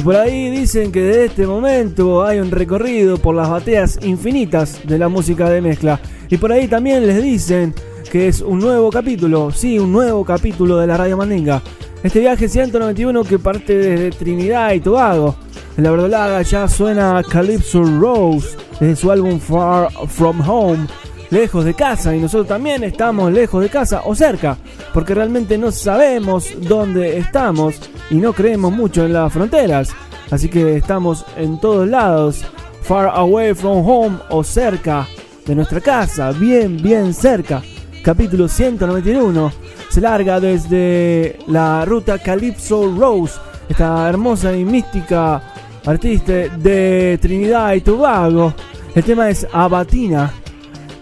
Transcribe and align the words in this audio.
Y 0.00 0.02
por 0.02 0.16
ahí 0.16 0.48
dicen 0.48 0.92
que 0.92 1.02
de 1.02 1.26
este 1.26 1.46
momento 1.46 2.24
hay 2.24 2.38
un 2.38 2.50
recorrido 2.50 3.18
por 3.18 3.34
las 3.34 3.50
bateas 3.50 3.98
infinitas 4.00 4.80
de 4.84 4.96
la 4.96 5.10
música 5.10 5.50
de 5.50 5.60
mezcla. 5.60 6.00
Y 6.30 6.38
por 6.38 6.52
ahí 6.52 6.68
también 6.68 7.06
les 7.06 7.22
dicen 7.22 7.74
que 8.10 8.26
es 8.26 8.40
un 8.40 8.60
nuevo 8.60 8.88
capítulo, 8.88 9.50
sí, 9.50 9.78
un 9.78 9.92
nuevo 9.92 10.24
capítulo 10.24 10.78
de 10.78 10.86
la 10.86 10.96
Radio 10.96 11.18
Mandinga. 11.18 11.60
Este 12.02 12.20
viaje 12.20 12.48
191 12.48 13.24
que 13.24 13.38
parte 13.38 13.76
desde 13.76 14.10
Trinidad 14.12 14.72
y 14.72 14.80
Tobago. 14.80 15.36
En 15.76 15.84
la 15.84 15.90
verdolaga 15.90 16.40
ya 16.40 16.66
suena 16.66 17.22
Calypso 17.22 17.82
Rose 17.82 18.56
desde 18.80 18.96
su 18.96 19.10
álbum 19.10 19.38
Far 19.38 19.90
From 20.08 20.40
Home 20.48 20.86
lejos 21.30 21.64
de 21.64 21.74
casa 21.74 22.14
y 22.14 22.20
nosotros 22.20 22.48
también 22.48 22.84
estamos 22.84 23.32
lejos 23.32 23.62
de 23.62 23.68
casa 23.68 24.02
o 24.04 24.14
cerca, 24.14 24.58
porque 24.92 25.14
realmente 25.14 25.56
no 25.56 25.72
sabemos 25.72 26.48
dónde 26.60 27.18
estamos 27.18 27.76
y 28.10 28.16
no 28.16 28.32
creemos 28.32 28.72
mucho 28.72 29.04
en 29.04 29.12
las 29.12 29.32
fronteras. 29.32 29.90
Así 30.30 30.48
que 30.48 30.76
estamos 30.76 31.24
en 31.36 31.58
todos 31.60 31.88
lados, 31.88 32.44
far 32.82 33.10
away 33.14 33.54
from 33.54 33.88
home 33.88 34.18
o 34.30 34.44
cerca 34.44 35.06
de 35.46 35.54
nuestra 35.54 35.80
casa, 35.80 36.32
bien, 36.32 36.76
bien 36.76 37.14
cerca. 37.14 37.62
Capítulo 38.02 38.48
191 38.48 39.52
se 39.90 40.00
larga 40.00 40.38
desde 40.38 41.36
la 41.48 41.84
ruta 41.84 42.18
Calypso 42.18 42.94
Rose, 42.96 43.40
esta 43.68 44.08
hermosa 44.08 44.56
y 44.56 44.64
mística 44.64 45.42
artista 45.84 46.32
de 46.32 47.18
Trinidad 47.20 47.74
y 47.74 47.80
Tobago. 47.80 48.54
El 48.94 49.02
tema 49.02 49.28
es 49.28 49.46
Abatina 49.52 50.32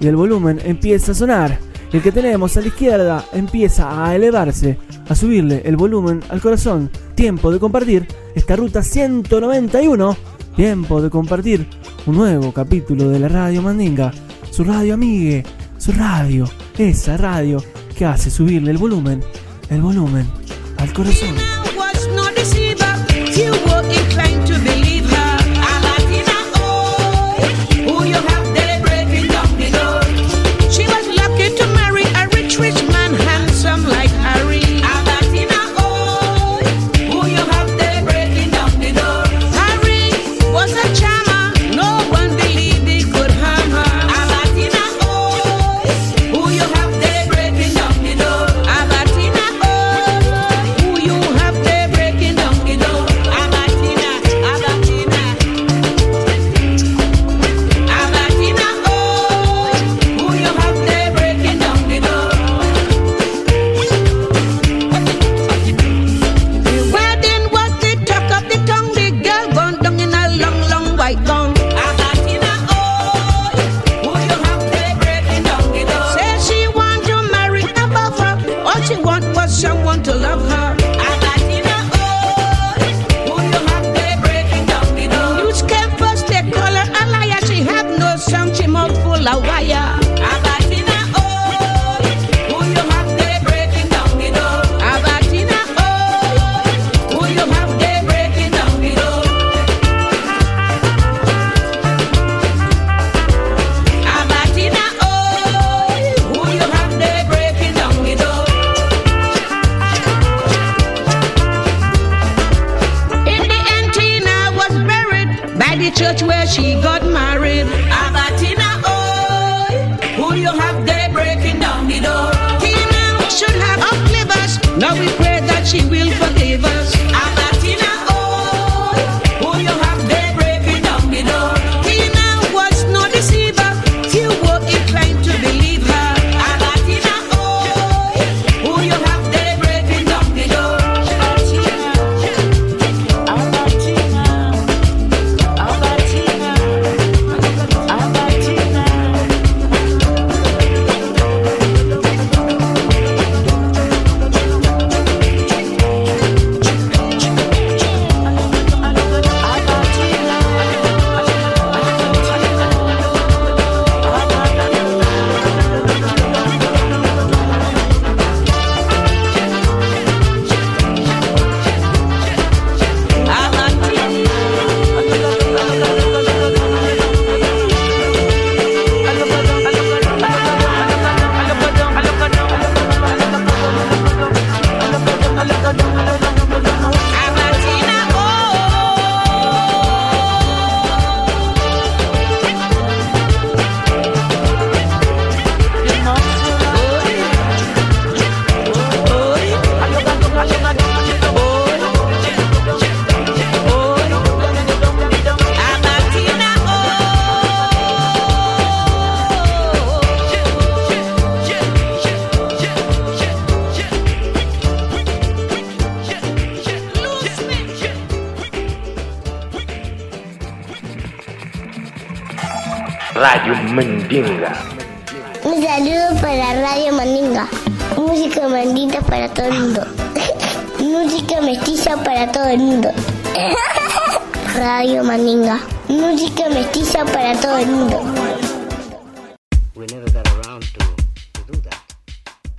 y 0.01 0.07
el 0.07 0.17
volumen 0.17 0.61
empieza 0.65 1.13
a 1.13 1.15
sonar. 1.15 1.59
El 1.93 2.03
que 2.03 2.13
tenemos 2.13 2.57
a 2.57 2.61
la 2.61 2.67
izquierda 2.67 3.25
empieza 3.33 4.05
a 4.05 4.15
elevarse, 4.15 4.79
a 5.09 5.15
subirle 5.15 5.63
el 5.65 5.77
volumen 5.77 6.21
al 6.29 6.41
corazón. 6.41 6.91
Tiempo 7.15 7.51
de 7.51 7.59
compartir 7.59 8.07
esta 8.35 8.57
ruta 8.57 8.83
191. 8.83 10.17
Tiempo 10.55 11.01
de 11.01 11.09
compartir 11.09 11.67
un 12.07 12.17
nuevo 12.17 12.53
capítulo 12.53 13.09
de 13.09 13.19
la 13.19 13.29
Radio 13.29 13.63
Mandinga. 13.63 14.13
Su 14.51 14.65
radio 14.65 14.95
amigue, 14.95 15.45
su 15.79 15.93
radio, 15.93 16.49
esa 16.77 17.17
radio 17.17 17.63
que 17.97 18.05
hace 18.05 18.31
subirle 18.31 18.71
el 18.71 18.79
volumen, 18.79 19.23
el 19.71 19.81
volumen 19.81 20.27
al 20.77 20.93
corazón. 20.93 21.37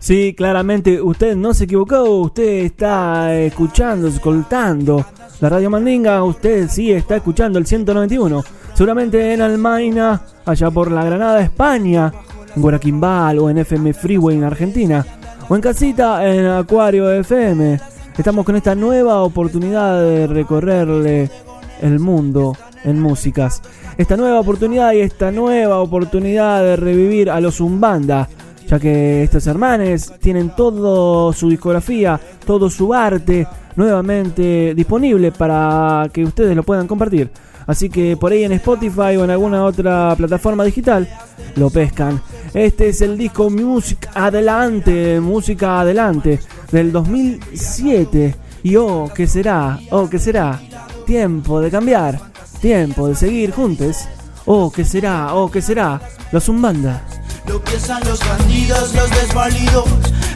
Sí, 0.10 0.34
claramente 0.34 1.00
usted 1.00 1.36
no 1.36 1.54
se 1.54 1.66
equivocó, 1.66 2.02
usted 2.22 2.64
está 2.64 3.36
escuchando, 3.36 4.08
escoltando 4.08 5.06
la 5.40 5.50
radio 5.50 5.70
Mandinga, 5.70 6.24
usted 6.24 6.68
sí 6.68 6.92
está 6.92 7.18
escuchando 7.18 7.60
el 7.60 7.68
191, 7.68 8.44
seguramente 8.74 9.36
en 9.36 9.42
Almaina, 9.42 10.20
allá 10.48 10.72
por 10.72 10.90
la 10.90 11.04
Granada, 11.04 11.42
España, 11.42 12.12
en 12.56 12.60
Guaraquimbal 12.60 13.38
o 13.38 13.52
en 13.52 13.60
FM 13.60 13.94
Freeway 13.94 14.36
en 14.36 14.46
Argentina, 14.46 15.06
o 15.48 15.56
en 15.56 15.62
casita 15.62 16.28
en 16.28 16.48
Acuario 16.48 17.12
FM. 17.12 17.80
Estamos 18.18 18.44
con 18.44 18.56
esta 18.56 18.74
nueva 18.74 19.22
oportunidad 19.22 20.02
de 20.02 20.26
recorrerle 20.26 21.30
el 21.84 22.00
mundo 22.00 22.58
en 22.84 23.00
músicas. 23.00 23.62
Esta 23.96 24.18
nueva 24.18 24.40
oportunidad 24.40 24.92
y 24.94 25.02
esta 25.02 25.32
nueva 25.32 25.78
oportunidad 25.78 26.64
de 26.64 26.78
revivir 26.78 27.30
a 27.30 27.40
los 27.40 27.62
Umbanda 27.62 28.28
ya 28.70 28.80
que 28.80 29.24
estos 29.24 29.48
hermanes 29.48 30.14
tienen 30.22 30.52
todo 30.56 31.34
su 31.34 31.50
discografía, 31.50 32.20
todo 32.46 32.70
su 32.70 32.94
arte 32.94 33.48
nuevamente 33.76 34.74
disponible 34.76 35.32
para 35.32 36.08
que 36.14 36.24
ustedes 36.24 36.56
lo 36.56 36.62
puedan 36.62 36.88
compartir. 36.88 37.32
Así 37.66 37.90
que 37.90 38.16
por 38.16 38.32
ahí 38.32 38.44
en 38.44 38.52
Spotify 38.54 39.18
o 39.18 39.24
en 39.24 39.32
alguna 39.32 39.64
otra 39.64 40.14
plataforma 40.16 40.64
digital 40.64 41.08
lo 41.56 41.70
pescan. 41.72 42.22
Este 42.54 42.90
es 42.90 43.02
el 43.02 43.18
disco 43.18 43.50
Music 43.50 44.08
Adelante, 44.14 45.20
Música 45.20 45.82
Adelante 45.82 46.40
del 46.72 46.92
2007. 46.92 48.36
Y 48.64 48.76
oh, 48.76 49.10
¿qué 49.16 49.26
será? 49.26 49.80
Oh, 49.90 50.08
¿qué 50.08 50.20
será? 50.20 50.60
Tiempo 51.06 51.60
de 51.60 51.72
cambiar, 51.72 52.20
tiempo 52.62 53.08
de 53.08 53.16
seguir 53.16 53.52
juntos. 53.52 53.98
Oh, 54.46 54.72
¿qué 54.72 54.84
será? 54.84 55.34
Oh, 55.34 55.50
¿qué 55.50 55.62
será? 55.62 56.00
Los 56.32 56.50
Umbanda. 56.50 57.19
Lo 57.46 57.62
piensan 57.64 58.02
los 58.06 58.20
bandidos, 58.20 58.94
los 58.94 59.10
desvalidos, 59.12 59.86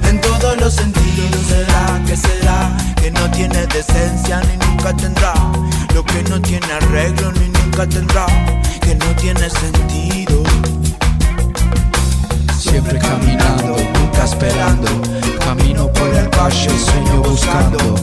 en 0.08 0.20
todos 0.22 0.58
los 0.58 0.74
sentidos. 0.74 1.30
¿Será 1.48 2.02
que 2.06 2.18
será 2.18 2.78
que 2.96 3.12
no 3.12 3.30
tiene 3.32 3.66
decencia 3.68 4.42
ni 4.42 4.58
nunca 4.66 4.96
tendrá? 4.96 5.34
Lo 5.94 6.04
que 6.04 6.24
no 6.24 6.42
tiene 6.42 6.72
arreglo 6.72 7.32
ni 7.34 7.50
nunca 7.50 7.88
tendrá, 7.88 8.26
que 8.82 8.96
no 8.96 9.06
tiene 9.16 9.50
sentido. 9.50 10.44
Siempre 12.58 13.00
caminando, 13.00 13.76
nunca 14.00 14.24
esperando. 14.24 14.90
Camino 15.40 15.92
por 15.92 16.08
el 16.16 16.30
valle, 16.30 16.80
sueño 16.80 17.22
buscando. 17.22 17.96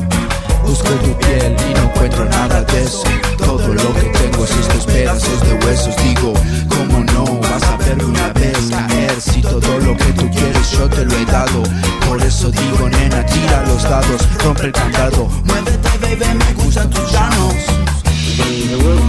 Busco 0.65 0.91
tu 1.05 1.17
piel 1.19 1.57
y 1.69 1.75
no 1.75 1.83
encuentro 1.85 2.25
nada 2.27 2.63
de 2.63 2.83
eso. 2.83 3.03
Todo 3.39 3.69
lo 3.69 3.95
que 3.95 4.03
tengo 4.03 4.45
es 4.45 4.51
estos 4.51 4.87
pedazos 4.87 5.41
de 5.43 5.55
huesos. 5.67 5.97
Digo, 5.97 6.33
¿cómo 6.69 7.05
no 7.13 7.41
vas 7.41 7.63
a 7.65 7.77
verme 7.77 8.05
una 8.05 8.29
vez 8.33 8.71
caer? 8.71 9.21
Si 9.21 9.43
todo 9.43 9.79
lo 9.79 9.97
que 9.97 10.13
tú 10.13 10.31
quieres 10.31 10.71
yo 10.71 10.89
te 10.89 11.05
lo 11.05 11.15
he 11.17 11.25
dado. 11.25 11.63
Por 12.09 12.23
eso 12.23 12.51
digo, 12.51 12.89
nena, 12.89 13.25
tira 13.27 13.65
los 13.67 13.83
dados, 13.83 14.23
rompe 14.45 14.67
el 14.67 14.73
candado. 14.73 15.29
Muévete, 15.45 15.89
baby, 16.01 16.35
me 16.39 16.53
gustan 16.65 16.91
tus 16.91 17.11
llanos. 17.13 17.55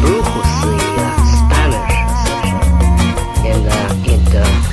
Brujos, 0.01 0.47
the 0.61 0.73
uh, 0.97 1.11
Spanish, 1.37 1.97
and 3.45 3.67
uh, 4.35 4.70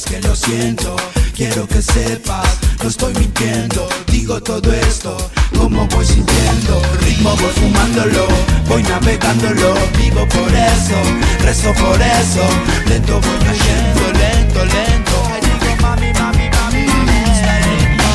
que 0.00 0.22
lo 0.22 0.34
siento. 0.34 0.96
Quiero 1.36 1.66
que 1.68 1.82
sepas, 1.82 2.48
no 2.82 2.88
estoy 2.88 3.12
mintiendo, 3.12 3.86
digo 4.06 4.42
todo 4.42 4.72
esto, 4.72 5.14
como 5.54 5.86
voy 5.88 6.06
sintiendo. 6.06 6.80
Ritmo 7.02 7.36
voy 7.36 7.52
fumándolo, 7.60 8.26
voy 8.68 8.82
navegándolo, 8.84 9.74
vivo 9.98 10.26
por 10.28 10.48
eso, 10.48 10.96
rezo 11.40 11.74
por 11.74 12.00
eso. 12.00 12.40
Lento 12.88 13.20
voy 13.20 13.38
cayendo, 13.44 14.12
lento, 14.18 14.64
lento. 14.64 15.12
Ay, 15.30 15.40
digo 15.42 15.76
mami, 15.82 16.10
mami, 16.14 16.48
mami, 16.48 16.86
ritmo. 16.86 18.10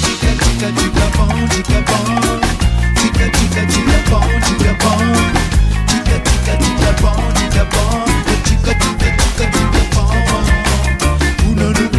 Chica, 0.00 0.30
chica, 0.42 0.68
chica, 0.74 1.04
pon, 1.16 1.48
chica, 1.50 1.84
pon. 1.84 2.40
Chica, 2.94 3.30
chica, 3.36 3.66
chica, 3.68 3.98
pon, 4.08 4.40
chica, 4.46 4.78
pon. 4.78 5.12
Chica, 5.86 6.16
chica, 6.24 6.58
chica, 6.58 6.90
pon, 7.02 7.34
chica, 7.34 7.64
pon. 7.74 8.04
Chica, 8.44 8.72
chica, 8.78 9.12
chica. 9.36 9.67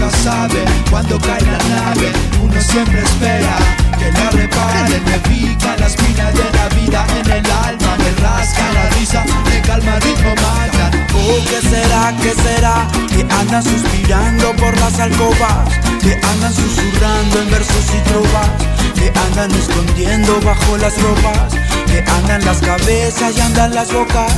Sabe 0.10 0.66
cuándo 0.90 1.18
cae 1.20 1.42
la 1.42 1.58
nave. 1.70 2.12
Uno 2.42 2.60
siempre 2.62 3.02
espera 3.02 3.56
que 3.98 4.12
la 4.12 4.30
reparen. 4.32 5.04
Me 5.06 5.20
pica 5.20 5.78
la 5.78 5.88
espina 5.88 6.32
de 6.32 6.52
la 6.52 6.70
vida 6.70 7.06
en 7.20 7.32
el 7.32 7.52
alma. 7.52 7.96
Me 7.98 8.12
rasca 8.22 8.74
la 8.74 8.90
risa, 8.98 9.24
me 9.46 9.62
calma 9.62 10.00
ritmo 10.00 10.34
mata. 10.36 10.92
Oh, 11.16 11.38
¿qué 11.50 11.62
será? 11.62 12.14
¿Qué 12.22 12.34
será? 12.34 12.88
Que 13.08 13.22
andan 13.34 13.64
suspirando 13.64 14.54
por 14.56 14.78
las 14.80 15.00
alcobas. 15.00 15.70
Que 16.02 16.20
andan 16.22 16.54
susurrando 16.54 17.42
en 17.42 17.52
versos 17.52 17.86
y 17.96 18.10
trovas. 18.10 18.50
Que 18.96 19.14
andan 19.28 19.52
escondiendo 19.52 20.42
bajo 20.42 20.78
las 20.78 21.00
ropas. 21.02 21.54
Que 21.88 22.04
andan 22.18 22.44
las 22.46 22.58
cabezas 22.58 23.38
y 23.38 23.42
andan 23.42 23.74
las 23.74 23.94
bocas. 23.94 24.34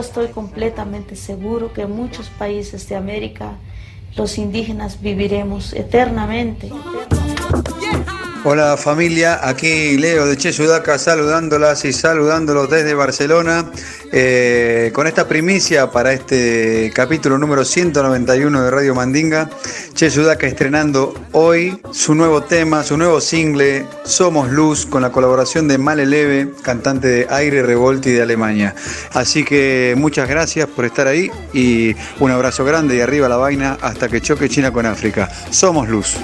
Estoy 0.00 0.28
completamente 0.28 1.16
seguro 1.16 1.72
que 1.72 1.82
en 1.82 1.90
muchos 1.90 2.28
países 2.28 2.88
de 2.88 2.96
América 2.96 3.52
los 4.14 4.36
indígenas 4.36 5.00
viviremos 5.00 5.72
eternamente. 5.72 6.70
Hola 8.44 8.76
familia, 8.76 9.40
aquí 9.42 9.96
Leo 9.96 10.26
de 10.26 10.36
Che 10.36 10.52
Sudaca 10.52 10.98
saludándolas 10.98 11.84
y 11.84 11.92
saludándolos 11.92 12.70
desde 12.70 12.94
Barcelona 12.94 13.70
eh, 14.12 14.90
con 14.92 15.06
esta 15.06 15.26
primicia 15.26 15.90
para 15.90 16.12
este 16.12 16.90
capítulo 16.94 17.38
número 17.38 17.64
191 17.64 18.62
de 18.62 18.70
Radio 18.70 18.94
Mandinga. 18.94 19.48
Che 19.94 20.10
Sudaca 20.10 20.46
estrenando 20.46 21.14
hoy 21.32 21.80
su 21.90 22.14
nuevo 22.14 22.42
tema, 22.42 22.82
su 22.82 22.96
nuevo 22.96 23.20
single 23.20 23.86
Somos 24.04 24.50
Luz 24.50 24.86
con 24.86 25.02
la 25.02 25.10
colaboración 25.10 25.68
de 25.68 25.78
Male 25.78 26.06
Leve, 26.06 26.52
cantante 26.62 27.08
de 27.08 27.26
Aire 27.30 27.62
Revolti 27.62 28.10
de 28.10 28.22
Alemania. 28.22 28.74
Así 29.12 29.44
que 29.44 29.94
muchas 29.96 30.28
gracias 30.28 30.68
por 30.68 30.84
estar 30.84 31.06
ahí 31.06 31.30
y 31.52 31.94
un 32.20 32.30
abrazo 32.30 32.64
grande 32.64 32.96
y 32.96 33.00
arriba 33.00 33.28
la 33.28 33.36
vaina 33.36 33.78
hasta 33.80 34.08
que 34.08 34.20
choque 34.20 34.48
China 34.48 34.72
con 34.72 34.86
África. 34.86 35.30
Somos 35.50 35.88
Luz. 35.88 36.16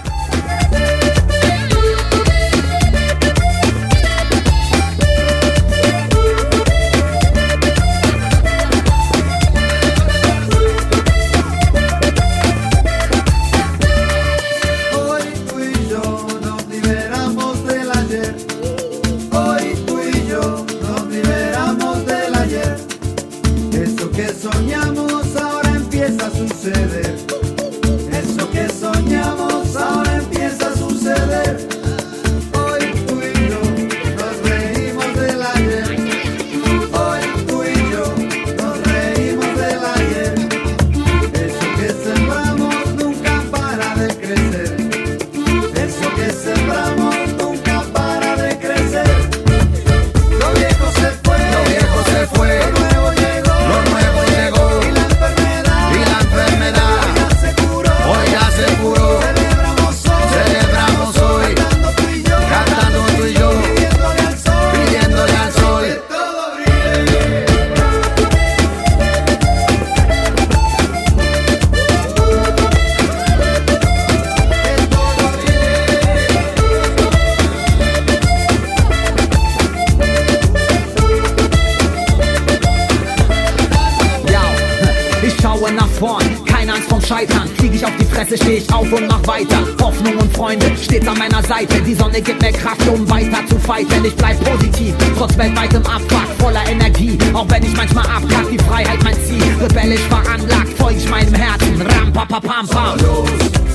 Bleib 94.23 94.39
positiv, 94.45 94.95
trotz 95.19 95.37
weltweitem 95.37 95.85
Abfuck, 95.85 96.29
voller 96.39 96.65
Energie. 96.69 97.19
Auch 97.35 97.49
wenn 97.49 97.63
ich 97.65 97.77
manchmal 97.77 98.07
abkack, 98.07 98.47
die 98.51 98.59
Freiheit 98.59 99.03
mein 99.03 99.17
Ziel. 99.27 99.43
Rebellisch 99.61 100.07
veranlagt, 100.09 100.69
folg 100.79 100.97
ich 100.97 101.09
meinem 101.11 101.35
Herzen. 101.35 101.83
Ram, 101.83 102.13
pa, 102.13 102.25
pa, 102.25 102.41
pam, 102.41 102.67
pam. 102.69 102.99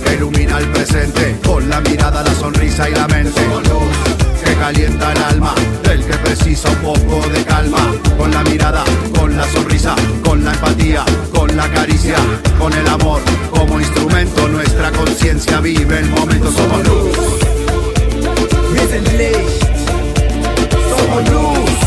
que 0.03 0.13
ilumina 0.15 0.59
el 0.59 0.67
presente 0.67 1.35
con 1.45 1.67
la 1.69 1.81
mirada, 1.81 2.23
la 2.23 2.33
sonrisa 2.35 2.89
y 2.89 2.93
la 2.93 3.07
mente. 3.07 3.41
Que 4.43 4.53
calienta 4.55 5.11
el 5.11 5.23
alma 5.23 5.53
del 5.83 6.05
que 6.05 6.17
precisa 6.17 6.69
un 6.69 6.77
poco 6.77 7.27
de 7.29 7.43
calma. 7.43 7.91
Con 8.17 8.31
la 8.31 8.43
mirada, 8.43 8.83
con 9.17 9.35
la 9.35 9.45
sonrisa, 9.49 9.95
con 10.23 10.43
la 10.45 10.53
empatía, 10.53 11.03
con 11.33 11.55
la 11.57 11.69
caricia, 11.69 12.17
con 12.57 12.71
el 12.71 12.87
amor 12.87 13.21
como 13.51 13.79
instrumento. 13.79 14.47
Nuestra 14.47 14.91
conciencia 14.91 15.59
vive 15.59 15.99
el 15.99 16.09
momento. 16.09 16.51
Somos 16.51 16.87
luz. 16.87 17.17
Wir 18.73 18.87
sind 18.87 19.07
Licht. 19.17 19.56
Somos 20.97 21.29
luz. 21.29 21.86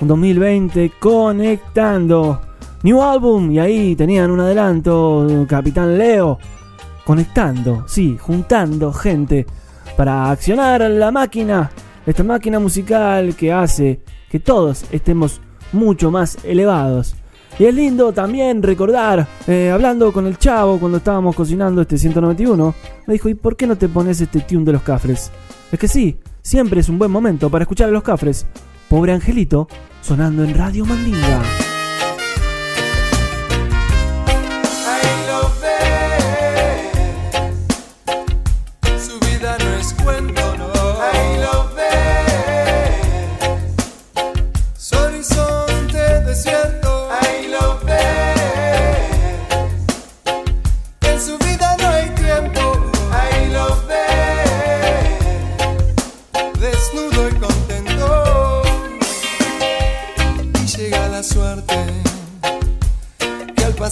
Un 0.00 0.08
2020 0.08 0.92
conectando. 0.98 2.40
New 2.82 3.00
album 3.00 3.52
y 3.52 3.58
ahí 3.60 3.94
tenían 3.94 4.30
un 4.30 4.40
adelanto, 4.40 5.46
Capitán 5.48 5.96
Leo. 5.96 6.38
Conectando, 7.04 7.84
sí, 7.86 8.16
juntando 8.20 8.92
gente 8.92 9.46
para 9.96 10.30
accionar 10.30 10.80
la 10.90 11.10
máquina. 11.10 11.70
Esta 12.04 12.24
máquina 12.24 12.58
musical 12.58 13.36
que 13.36 13.52
hace 13.52 14.00
que 14.28 14.40
todos 14.40 14.84
estemos 14.90 15.40
mucho 15.72 16.10
más 16.10 16.38
elevados. 16.44 17.14
Y 17.58 17.66
es 17.66 17.74
lindo 17.74 18.12
también 18.12 18.62
recordar, 18.62 19.28
eh, 19.46 19.70
hablando 19.70 20.12
con 20.12 20.26
el 20.26 20.38
chavo 20.38 20.78
cuando 20.78 20.98
estábamos 20.98 21.36
cocinando 21.36 21.82
este 21.82 21.98
191, 21.98 22.74
me 23.06 23.12
dijo, 23.12 23.28
¿y 23.28 23.34
por 23.34 23.56
qué 23.56 23.66
no 23.66 23.76
te 23.76 23.88
pones 23.88 24.20
este 24.20 24.40
tune 24.40 24.64
de 24.64 24.72
los 24.72 24.82
cafres? 24.82 25.30
Es 25.70 25.78
que 25.78 25.86
sí, 25.86 26.16
siempre 26.40 26.80
es 26.80 26.88
un 26.88 26.98
buen 26.98 27.10
momento 27.10 27.50
para 27.50 27.64
escuchar 27.64 27.90
a 27.90 27.92
los 27.92 28.02
cafres. 28.02 28.46
Pobre 28.92 29.14
Angelito, 29.14 29.68
sonando 30.02 30.44
en 30.44 30.54
Radio 30.54 30.84
Mandinga. 30.84 31.61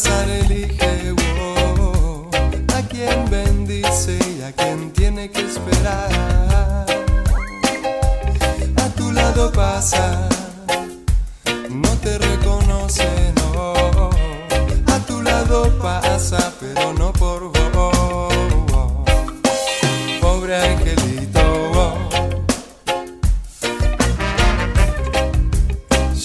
Pasar 0.03 0.31
elige 0.31 1.15
a 2.75 2.83
quien 2.89 3.31
bendice 3.31 4.19
y 4.39 4.43
a 4.43 4.53
quien 4.53 4.93
tiene 4.93 5.31
que 5.31 5.43
esperar. 5.43 6.87
A 8.77 8.89
tu 8.97 9.13
lado 9.13 9.53
pasa, 9.53 10.29
no 11.69 11.91
te 11.99 12.17
reconoce, 12.17 13.09
no. 13.37 14.11
A 14.95 14.99
tu 15.07 15.21
lado 15.23 15.79
pasa, 15.83 16.53
pero 16.61 16.95
no 16.95 17.13
por 17.13 17.53
vos. 17.53 18.35
Pobre 20.21 20.57
angelito. 20.57 21.41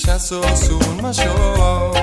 ya 0.06 0.20
sos 0.20 0.70
un 0.70 1.02
mayor. 1.02 1.95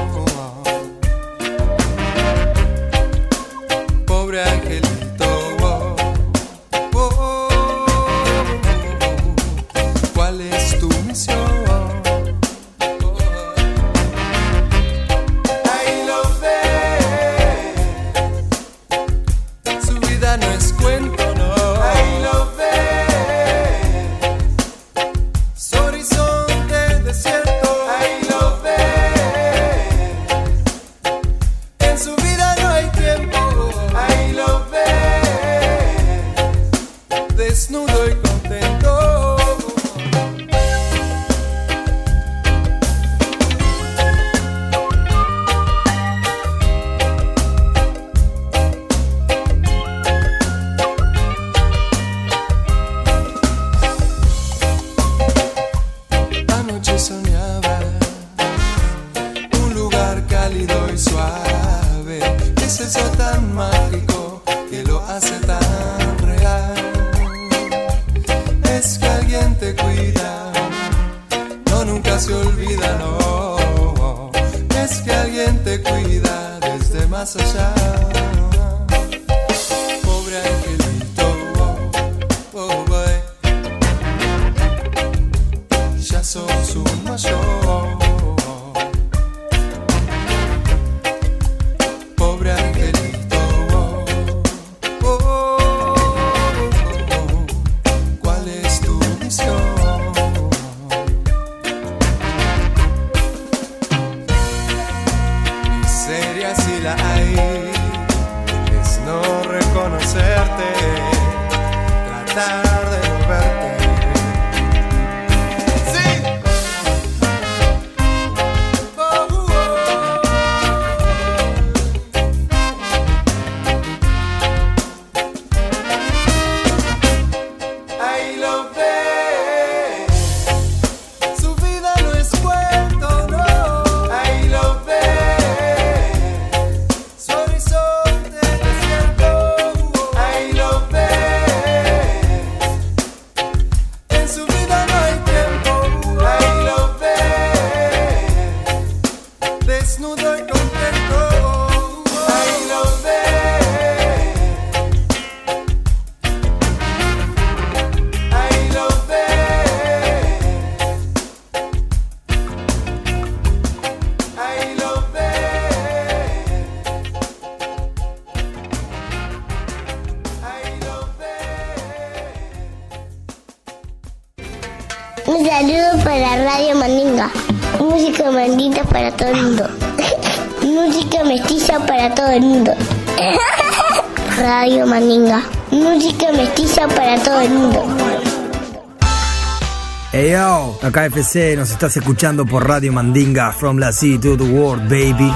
Yo, 190.92 191.00
acá 191.00 191.06
FC, 191.06 191.56
nos 191.56 191.70
estás 191.70 191.96
escuchando 191.96 192.44
por 192.44 192.66
Radio 192.68 192.92
Mandinga, 192.92 193.52
from 193.52 193.78
la 193.78 193.92
sea 193.92 194.18
to 194.20 194.36
the 194.36 194.44
world, 194.44 194.88
baby. 194.88 195.32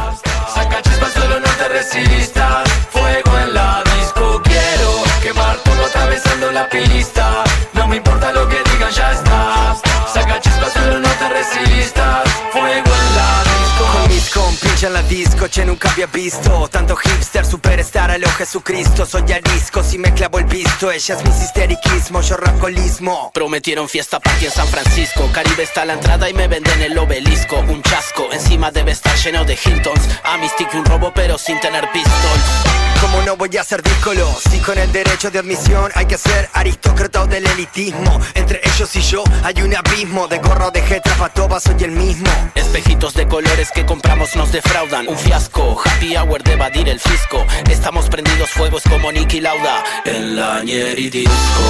Saca 0.54 0.82
chispas, 0.82 1.12
solo 1.12 1.40
no 1.40 1.48
te 1.58 1.68
resistas. 1.68 2.68
Fuego 2.90 3.38
en 3.38 3.54
la 3.54 3.82
disco, 3.98 4.42
quiero 4.44 5.02
quemar 5.22 5.56
todo 5.64 5.86
atravesando 5.86 6.52
la 6.52 6.68
pista. 6.68 7.44
No 7.74 7.86
me 7.88 7.96
importa 7.96 8.32
lo 8.32 8.48
que 8.48 8.56
digan, 8.70 8.90
ya 8.92 9.12
estás. 9.12 9.80
Saca 10.12 10.40
chispas, 10.40 10.72
solo 10.72 11.00
no 11.00 11.08
te 11.08 11.28
resistas. 11.28 12.28
Fuego 12.52 12.92
en 13.00 13.08
la 13.16 13.42
disco. 13.52 13.84
Con 13.92 14.08
mis 14.08 14.30
compis 14.30 14.82
en 14.82 14.92
la 14.92 15.02
disco, 15.02 15.48
che 15.48 15.64
nunca 15.64 15.85
había 15.96 16.06
visto 16.08 16.68
Tanto 16.68 16.94
hipster, 16.94 17.46
superstar, 17.46 18.10
a 18.10 18.18
lo 18.18 18.28
Jesucristo. 18.28 19.06
Soy 19.06 19.32
arisco, 19.32 19.82
si 19.82 19.96
me 19.96 20.12
clavo 20.12 20.38
el 20.38 20.44
visto. 20.44 20.90
Ella 20.90 21.16
es 21.16 21.24
mi 21.24 21.30
histeriquismo, 21.30 22.20
yo 22.20 22.36
racolismo 22.36 23.30
Prometieron 23.32 23.88
fiesta 23.88 24.20
party 24.20 24.44
en 24.44 24.50
San 24.50 24.68
Francisco. 24.68 25.26
Caribe 25.32 25.62
está 25.62 25.82
a 25.82 25.84
la 25.86 25.94
entrada 25.94 26.28
y 26.28 26.34
me 26.34 26.48
venden 26.48 26.82
el 26.82 26.98
obelisco. 26.98 27.60
Un 27.60 27.82
chasco, 27.82 28.28
encima 28.30 28.70
debe 28.70 28.92
estar 28.92 29.16
lleno 29.16 29.44
de 29.44 29.54
Hiltons. 29.54 30.02
A 30.24 30.36
mi 30.36 30.48
stick 30.48 30.74
un 30.74 30.84
robo 30.84 31.12
pero 31.14 31.38
sin 31.38 31.58
tener 31.60 31.88
pistols. 31.92 32.76
¿Cómo 33.00 33.22
no 33.22 33.36
voy 33.36 33.54
a 33.56 33.64
ser 33.64 33.82
díscolo? 33.82 34.26
Si 34.50 34.58
con 34.60 34.78
el 34.78 34.90
derecho 34.90 35.30
de 35.30 35.38
admisión 35.38 35.90
hay 35.94 36.06
que 36.06 36.16
ser 36.16 36.48
aristócrata 36.54 37.22
o 37.22 37.26
del 37.26 37.46
elitismo. 37.46 38.20
Entre 38.34 38.60
ellos 38.64 38.94
y 38.96 39.00
yo 39.00 39.22
hay 39.44 39.62
un 39.62 39.74
abismo. 39.74 40.28
De 40.28 40.38
gorro 40.38 40.70
de 40.70 40.82
jetra 40.82 41.14
pa' 41.16 41.28
toba 41.28 41.60
soy 41.60 41.76
el 41.84 41.92
mismo. 41.92 42.30
Espejitos 42.54 43.14
de 43.14 43.28
colores 43.28 43.70
que 43.70 43.84
compramos 43.84 44.34
nos 44.34 44.50
defraudan. 44.50 45.08
Un 45.08 45.18
fiasco, 45.18 45.82
happy 45.86 46.14
de 46.44 46.52
evadir 46.52 46.88
el 46.88 47.00
fisco. 47.00 47.46
Estamos 47.70 48.08
prendidos 48.08 48.50
fuegos 48.50 48.82
como 48.82 49.12
Nicky 49.12 49.40
Lauda. 49.40 49.82
En 50.04 50.36
la 50.36 50.62
Nieri 50.62 51.10
Disco 51.10 51.64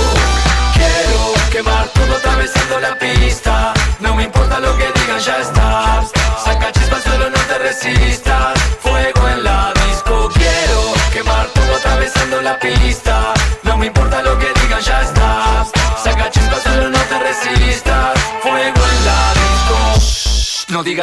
Quiero 0.74 1.32
quemar 1.50 1.88
todo 1.88 2.16
atravesando 2.16 2.80
la 2.80 2.98
pista 2.98 3.15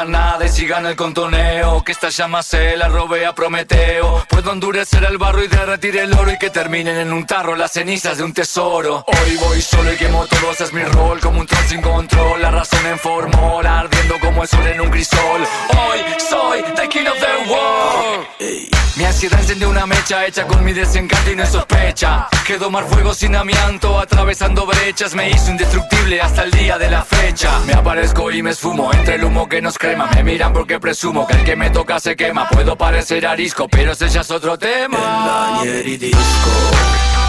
Nada 0.06 0.46
y 0.46 0.50
sigan 0.50 0.86
el 0.86 0.96
contoneo 0.98 1.82
Que 1.84 1.94
esta 1.94 2.10
llama 2.10 2.44
se 2.44 2.76
la 2.76 2.89
robé 2.89 3.26
a 3.26 3.34
Prometeo. 3.34 4.26
Puedo 4.28 4.52
endurecer 4.52 5.04
el 5.06 5.18
barro 5.18 5.44
y 5.44 5.48
derretir 5.48 5.98
el 5.98 6.13
oro 6.13 6.32
Y 6.32 6.38
que 6.38 6.50
terminen 6.50 6.98
en 6.98 7.13
un 7.13 7.26
tarro 7.26 7.56
las 7.56 7.72
cenizas 7.72 8.18
de 8.18 8.24
un 8.24 8.34
tesoro. 8.34 9.06
Hoy 9.08 9.38
voy 9.38 9.62
solo 9.62 9.94
y 9.94 9.96
quemo 9.96 10.26
todo, 10.28 10.52
ese 10.52 10.66
es 10.66 10.74
mi 10.74 10.84
rol 10.84 11.20
Como 11.20 11.39
un 11.39 11.48
troll 11.48 11.66
sin 11.66 11.82
control, 11.82 12.42
la 12.42 12.52
razón 12.52 12.86
en 12.86 13.00
formol 13.00 13.66
Ardiendo 13.66 14.20
como 14.20 14.44
el 14.44 14.48
sol 14.48 14.68
en 14.68 14.82
un 14.82 14.89
crisol. 14.89 15.42
Hoy 15.70 16.00
soy 16.20 16.63
the 16.76 16.88
king 16.89 17.08
of 17.08 17.20
the 17.20 17.52
world. 17.52 18.74
Mi 18.96 19.06
ansiedad 19.06 19.39
encendió 19.39 19.72
una 19.72 19.88
mecha 19.88 20.24
hecha 20.26 20.46
con 20.46 20.63
mi 20.63 20.72
desencanto 20.72 21.32
y 21.32 21.36
no 21.36 21.46
sospecha. 21.48 22.28
Que 22.46 22.60
domar 22.60 22.84
fuego 22.84 23.16
sin 23.16 23.36
amianto, 23.36 24.00
atravesando 24.00 24.68
brechas 24.68 25.16
Me 25.16 25.32
hizo 25.32 25.50
indestructible 25.50 26.22
hasta 26.22 26.44
el 26.44 26.52
día 26.52 26.78
de 26.78 26.92
la 26.92 27.04
fecha. 27.04 27.60
Me 27.66 27.74
aparezco 27.74 28.30
y 28.30 28.44
me 28.44 28.52
esfumo 28.52 28.94
entre 28.94 29.16
el 29.16 29.24
humo 29.24 29.50
que 29.50 29.63
nos 29.63 29.80
Me 29.96 30.24
miran 30.24 30.52
porque 30.54 30.80
presumo 30.80 31.28
que 31.28 31.34
el 31.34 31.44
que 31.44 31.56
me 31.56 31.70
toca 31.70 32.00
se 32.00 32.16
quema. 32.16 32.50
Puedo 32.50 32.76
parecer 32.76 33.28
arisco, 33.28 33.68
pero 33.68 33.92
ese 33.92 34.10
ya 34.10 34.22
es 34.22 34.32
otro 34.32 34.58
tema. 34.58 35.62
Disco. 35.64 36.18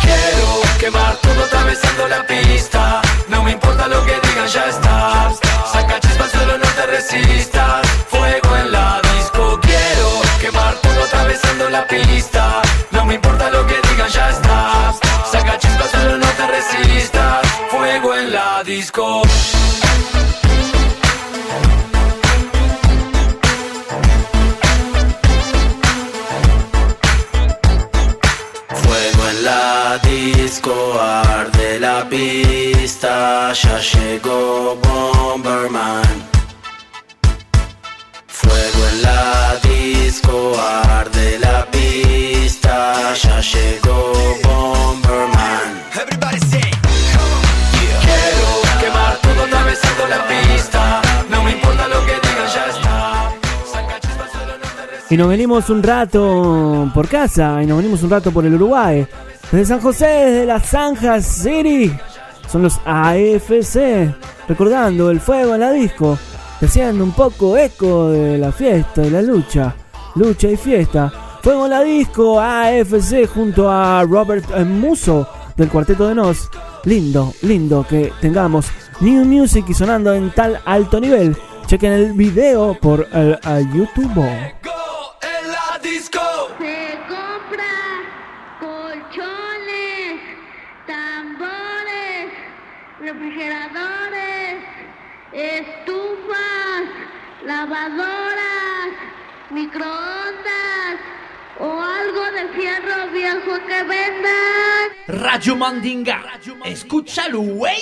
Quiero 0.00 0.62
quemar 0.78 1.14
todo 1.16 1.44
atravesando 1.44 2.08
la 2.08 2.26
pista. 2.26 3.02
No 3.28 3.42
me 3.42 3.50
importa 3.52 3.86
lo 3.86 4.02
que 4.06 4.12
digan, 4.12 4.48
ya 4.48 4.64
estás 4.66 5.38
Saca 5.70 6.00
chispas, 6.00 6.30
solo 6.30 6.56
no 6.56 6.66
te 6.66 6.86
resistas. 6.86 7.86
Fuego 8.08 8.56
en 8.56 8.72
la 8.72 9.02
disco. 9.14 9.60
Quiero 9.60 10.22
quemar 10.40 10.74
todo 10.76 11.04
atravesando 11.04 11.68
la 11.68 11.86
pista. 11.86 12.62
No 12.92 13.04
me 13.04 13.16
importa 13.16 13.50
lo 13.50 13.66
que 13.66 13.74
digan, 13.90 14.08
ya 14.08 14.30
estás 14.30 15.00
Saca 15.30 15.58
chispas, 15.58 15.90
solo 15.90 16.16
no 16.16 16.26
te 16.28 16.46
resistas. 16.46 17.46
Fuego 17.70 18.14
en 18.14 18.32
la 18.32 18.62
disco 18.64 19.22
la 29.44 29.98
disco, 29.98 30.74
arde 31.00 31.78
la 31.78 32.08
pista, 32.08 33.52
ya 33.52 33.78
llegó 33.78 34.76
Bomberman. 34.82 36.02
Fuego 38.26 38.88
en 38.90 39.02
la 39.02 39.56
disco, 39.62 40.56
arde 40.58 41.38
la 41.38 41.66
pista, 41.70 43.14
ya 43.14 43.40
llegó 43.40 44.12
Bomberman. 44.42 45.82
Everybody 45.94 46.40
say 46.40 46.70
Quiero 48.06 48.48
quemar 48.80 49.16
todo 49.18 49.44
atravesando 49.44 50.06
la 50.08 50.26
pista 50.26 51.02
No 51.28 51.44
me 51.44 51.52
importa 51.52 51.88
lo 51.88 52.00
que 52.06 52.14
digan, 52.14 52.48
ya 52.54 52.66
está 52.66 53.30
Y 55.10 55.16
nos 55.16 55.28
venimos 55.28 55.70
un 55.70 55.82
rato 55.82 56.90
por 56.94 57.08
casa, 57.08 57.62
y 57.62 57.66
nos 57.66 57.76
venimos 57.76 58.02
un 58.02 58.10
rato 58.10 58.32
por 58.32 58.44
el 58.46 58.54
Uruguay. 58.54 59.06
Desde 59.54 59.66
San 59.66 59.80
José, 59.80 60.06
desde 60.06 60.46
la 60.46 60.58
Zanja 60.58 61.20
City. 61.20 61.96
Son 62.50 62.64
los 62.64 62.80
AFC. 62.84 64.12
Recordando 64.48 65.12
el 65.12 65.20
fuego 65.20 65.54
en 65.54 65.60
la 65.60 65.70
disco. 65.70 66.18
y 66.60 66.64
Haciendo 66.64 67.04
un 67.04 67.12
poco 67.12 67.56
eco 67.56 68.08
de 68.08 68.36
la 68.36 68.50
fiesta, 68.50 69.02
de 69.02 69.12
la 69.12 69.22
lucha. 69.22 69.76
Lucha 70.16 70.48
y 70.48 70.56
fiesta. 70.56 71.38
Fuego 71.40 71.66
en 71.66 71.70
la 71.70 71.82
disco, 71.82 72.40
AFC 72.40 73.28
junto 73.32 73.70
a 73.70 74.02
Robert 74.02 74.44
Muso 74.66 75.28
del 75.56 75.68
Cuarteto 75.68 76.08
de 76.08 76.16
Nos. 76.16 76.50
Lindo, 76.82 77.32
lindo 77.42 77.86
que 77.88 78.12
tengamos 78.20 78.66
New 78.98 79.24
Music 79.24 79.66
y 79.68 79.74
sonando 79.74 80.12
en 80.14 80.32
tal 80.32 80.60
alto 80.64 80.98
nivel. 80.98 81.36
Chequen 81.66 81.92
el 81.92 82.12
video 82.14 82.76
por 82.80 83.06
el 83.12 83.38
YouTube. 83.72 84.26
Refrigeradores, 93.34 94.62
estufas, 95.32 96.84
lavadoras, 97.44 98.92
microondas 99.50 101.00
o 101.58 101.64
algo 101.64 102.22
de 102.32 102.48
fierro 102.54 103.12
viejo 103.12 103.58
que 103.66 103.82
vendan. 103.82 105.20
Radio 105.22 105.56
Mandinga. 105.56 106.22
Escúchalo, 106.64 107.40
güey. 107.40 107.80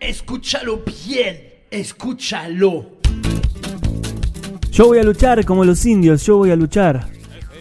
Escúchalo 0.00 0.82
bien. 0.84 1.54
Escúchalo. 1.70 2.98
Yo 4.70 4.86
voy 4.86 4.98
a 4.98 5.04
luchar 5.04 5.44
como 5.44 5.64
los 5.64 5.84
indios, 5.86 6.26
yo 6.26 6.38
voy 6.38 6.50
a 6.50 6.56
luchar 6.56 7.06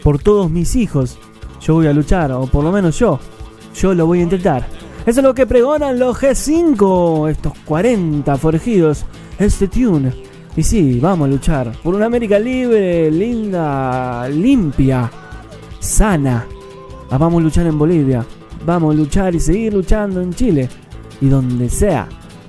por 0.02 0.22
todos 0.22 0.50
mis 0.50 0.76
hijos. 0.76 1.20
Yo 1.62 1.76
voy 1.76 1.88
a 1.88 1.94
luchar, 1.94 2.32
o 2.32 2.48
por 2.48 2.64
lo 2.64 2.72
menos 2.72 2.98
yo. 2.98 3.20
Yo 3.76 3.94
lo 3.94 4.08
voy 4.08 4.20
a 4.20 4.24
intentar. 4.24 4.83
Eso 5.06 5.20
es 5.20 5.24
lo 5.24 5.34
que 5.34 5.46
pregonan 5.46 6.00
los 6.00 6.18
G5, 6.18 7.30
estos 7.30 7.54
40 7.66 8.38
forajidos, 8.38 9.06
este 9.38 9.68
tune. 9.68 10.14
Y 10.56 10.64
sí, 10.64 11.00
vamos 11.02 11.28
a 11.28 11.32
luchar 11.32 11.74
por 11.84 11.94
una 11.96 12.06
América 12.06 12.40
libre, 12.40 13.12
linda, 13.12 14.30
limpia, 14.30 15.12
sana. 15.80 16.46
Ah, 17.10 17.18
vamos 17.18 17.42
a 17.42 17.44
luchar 17.44 17.68
en 17.68 17.78
Bolivia. 17.78 18.26
Vamos 18.66 18.94
a 18.94 18.98
luchar 18.98 19.36
y 19.36 19.40
seguir 19.40 19.74
luchando 19.74 20.22
en 20.22 20.34
Chile. 20.34 20.70
Y 21.20 21.28
donde 21.28 21.70
sea. 21.70 22.08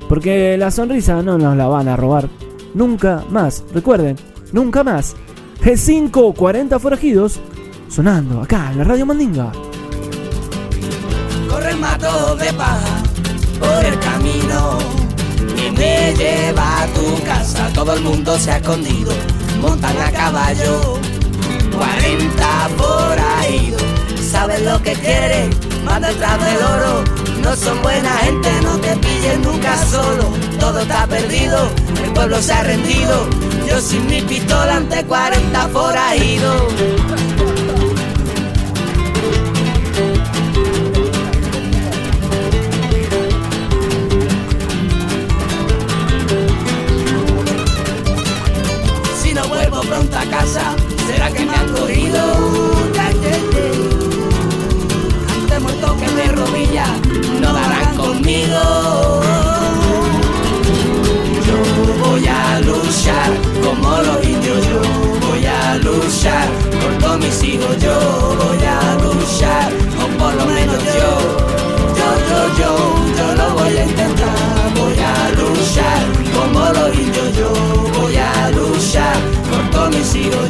Porque 0.08 0.56
la 0.56 0.70
sonrisa 0.70 1.22
no 1.22 1.36
nos 1.36 1.56
la 1.56 1.66
van 1.66 1.88
a 1.88 1.96
robar. 1.96 2.28
Nunca 2.74 3.24
más. 3.30 3.64
Recuerden, 3.74 4.16
nunca 4.52 4.84
más. 4.84 5.16
G5, 5.60 6.34
40 6.34 6.78
forajidos. 6.78 7.40
Sonando 7.88 8.40
acá 8.40 8.70
en 8.70 8.78
la 8.78 8.84
Radio 8.84 9.06
Mandinga. 9.06 9.50
Mato 11.80 12.36
de 12.36 12.52
paja 12.52 13.02
por 13.58 13.84
el 13.84 13.98
camino 13.98 14.78
que 15.56 15.70
me 15.72 16.14
lleva 16.14 16.82
a 16.82 16.86
tu 16.88 17.22
casa. 17.24 17.68
Todo 17.74 17.94
el 17.94 18.00
mundo 18.00 18.38
se 18.38 18.52
ha 18.52 18.56
escondido, 18.58 19.12
montan 19.60 19.96
a 20.00 20.10
caballo. 20.10 20.98
40 21.76 22.68
por 22.76 23.18
ahí, 23.18 23.74
saben 24.30 24.64
lo 24.64 24.80
que 24.82 24.92
quieren, 24.92 25.50
van 25.84 26.02
detrás 26.02 26.38
del 26.44 26.62
oro. 26.62 27.04
No 27.42 27.56
son 27.56 27.82
buena 27.82 28.10
gente, 28.18 28.50
no 28.62 28.78
te 28.78 28.96
pillen 28.96 29.42
nunca 29.42 29.76
solo. 29.76 30.32
Todo 30.60 30.80
está 30.80 31.06
perdido, 31.06 31.68
el 32.04 32.12
pueblo 32.12 32.40
se 32.40 32.52
ha 32.52 32.62
rendido. 32.62 33.28
Yo 33.68 33.80
sin 33.80 34.06
mi 34.06 34.22
pistola 34.22 34.76
ante 34.76 35.04
40 35.04 35.68
forajidos. 35.68 36.62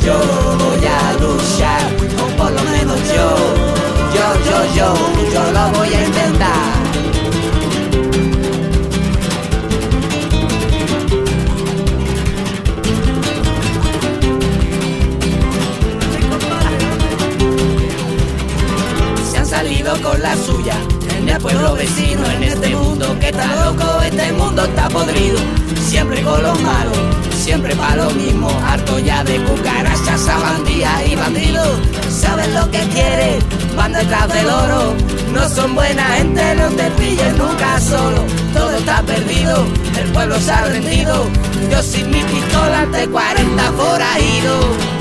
Yo 0.04 0.18
voy 0.58 0.84
a 0.84 1.12
luchar, 1.14 1.82
o 2.22 2.36
por 2.36 2.50
lo 2.52 2.62
menos 2.64 2.98
yo, 3.08 3.36
yo, 4.14 4.26
yo, 4.48 4.74
yo, 4.76 4.94
yo 5.32 5.52
lo 5.52 5.78
voy 5.78 5.94
a 5.94 6.04
intentar. 6.04 6.74
se 19.30 19.38
han 19.38 19.46
salido 19.46 20.00
con 20.02 20.20
la 20.20 20.36
suya. 20.36 20.76
En 21.16 21.28
el 21.28 21.40
pueblo 21.40 21.74
vecino, 21.74 22.26
en 22.30 22.42
este 22.42 22.68
mundo 22.70 22.83
que 23.20 23.28
está 23.28 23.64
loco, 23.64 24.00
este 24.02 24.32
mundo 24.32 24.64
está 24.64 24.88
podrido. 24.88 25.38
Siempre 25.86 26.22
con 26.22 26.42
lo 26.42 26.54
malo, 26.56 26.92
siempre 27.32 27.74
para 27.76 28.04
lo 28.04 28.10
mismo. 28.10 28.48
Harto 28.66 28.98
ya 28.98 29.22
de 29.24 29.36
cucarachas, 29.44 30.20
sabandías 30.20 31.06
y 31.06 31.14
bandidos. 31.14 31.78
Saben 32.08 32.54
lo 32.54 32.70
que 32.70 32.80
quieren, 32.88 33.38
van 33.76 33.92
detrás 33.92 34.32
del 34.32 34.46
oro. 34.48 34.94
No 35.32 35.48
son 35.48 35.74
buena 35.74 36.04
gente, 36.16 36.54
no 36.54 36.68
te 36.68 36.90
pilles 36.92 37.36
nunca 37.36 37.80
solo. 37.80 38.24
Todo 38.52 38.70
está 38.76 39.02
perdido, 39.02 39.66
el 39.98 40.10
pueblo 40.12 40.40
se 40.40 40.50
ha 40.52 40.64
rendido. 40.64 41.26
Yo 41.70 41.82
sin 41.82 42.10
mi 42.10 42.22
pistola 42.22 42.80
ante 42.80 43.06
40 43.08 43.62
forajidos. 43.72 44.93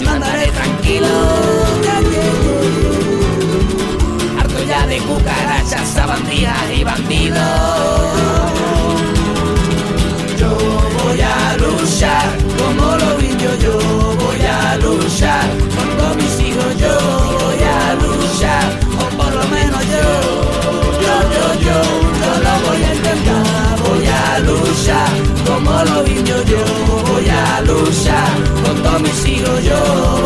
Yo 0.00 0.18
no 0.18 0.26
tranquilo. 0.52 1.06
Harto 4.38 4.64
ya 4.64 4.86
de 4.86 4.98
cucarachas, 4.98 5.88
sabandías 5.88 6.56
y 6.74 6.84
bandidos. 6.84 8.35
Yo 29.66 30.25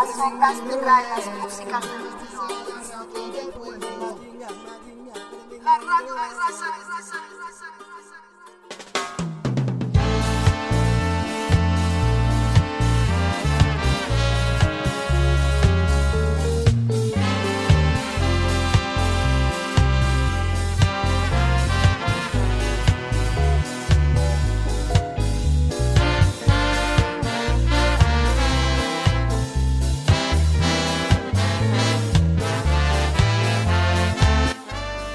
las 0.00 0.16
sombras 0.16 0.56
de 1.26 1.30
músicas 1.42 1.82
de 1.82 1.98
26 1.98 2.40
años 2.40 2.90
no 2.96 3.04
tienen 3.08 3.69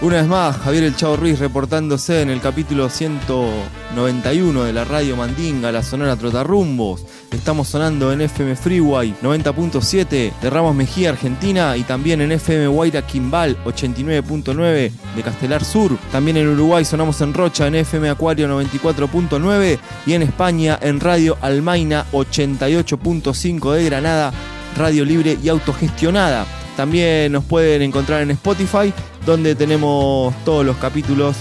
Una 0.06 0.18
vez 0.18 0.28
más, 0.28 0.58
Javier 0.58 0.84
El 0.84 0.96
Chavo 0.96 1.16
Ruiz 1.16 1.40
reportándose 1.40 2.22
en 2.22 2.30
el 2.30 2.40
capítulo 2.40 2.92
191 2.92 4.64
de 4.64 4.72
la 4.72 4.86
radio 4.86 5.16
Mandinga, 5.16 5.72
la 5.72 5.82
Sonora 5.82 6.16
Trotarrumbos. 6.16 7.04
Estamos 7.32 7.70
sonando 7.70 8.14
en 8.14 8.22
FM 8.22 8.56
Freeway 8.56 9.16
90.7 9.24 10.32
de 10.40 10.50
Ramos 10.52 10.76
Mejía, 10.76 11.10
Argentina, 11.10 11.76
y 11.76 11.82
también 11.82 12.22
en 12.22 12.34
FM 12.34 12.68
Guaira 12.68 13.02
Quimbal 13.02 13.58
89.9 13.66 14.92
de 15.16 15.24
Castelar 15.24 15.66
Sur. 15.66 15.98
También 16.12 16.38
en 16.38 16.50
Uruguay 16.50 16.86
sonamos 16.86 17.20
en 17.22 17.34
Rocha 17.34 17.66
en 17.66 17.74
FM 17.74 18.08
Acuario 18.08 18.48
94.9 18.48 19.80
y 20.06 20.14
en 20.14 20.22
España 20.22 20.78
en 20.84 21.00
Radio 21.00 21.36
Almaina 21.42 22.06
88.5 22.12 23.74
de 23.74 23.86
Granada, 23.86 24.32
radio 24.78 25.04
libre 25.04 25.36
y 25.42 25.50
autogestionada. 25.50 26.46
También 26.78 27.32
nos 27.32 27.46
pueden 27.46 27.82
encontrar 27.82 28.22
en 28.22 28.32
Spotify, 28.32 28.94
donde 29.26 29.56
tenemos 29.56 30.34
todos 30.44 30.66
los 30.66 30.78
capítulos 30.78 31.36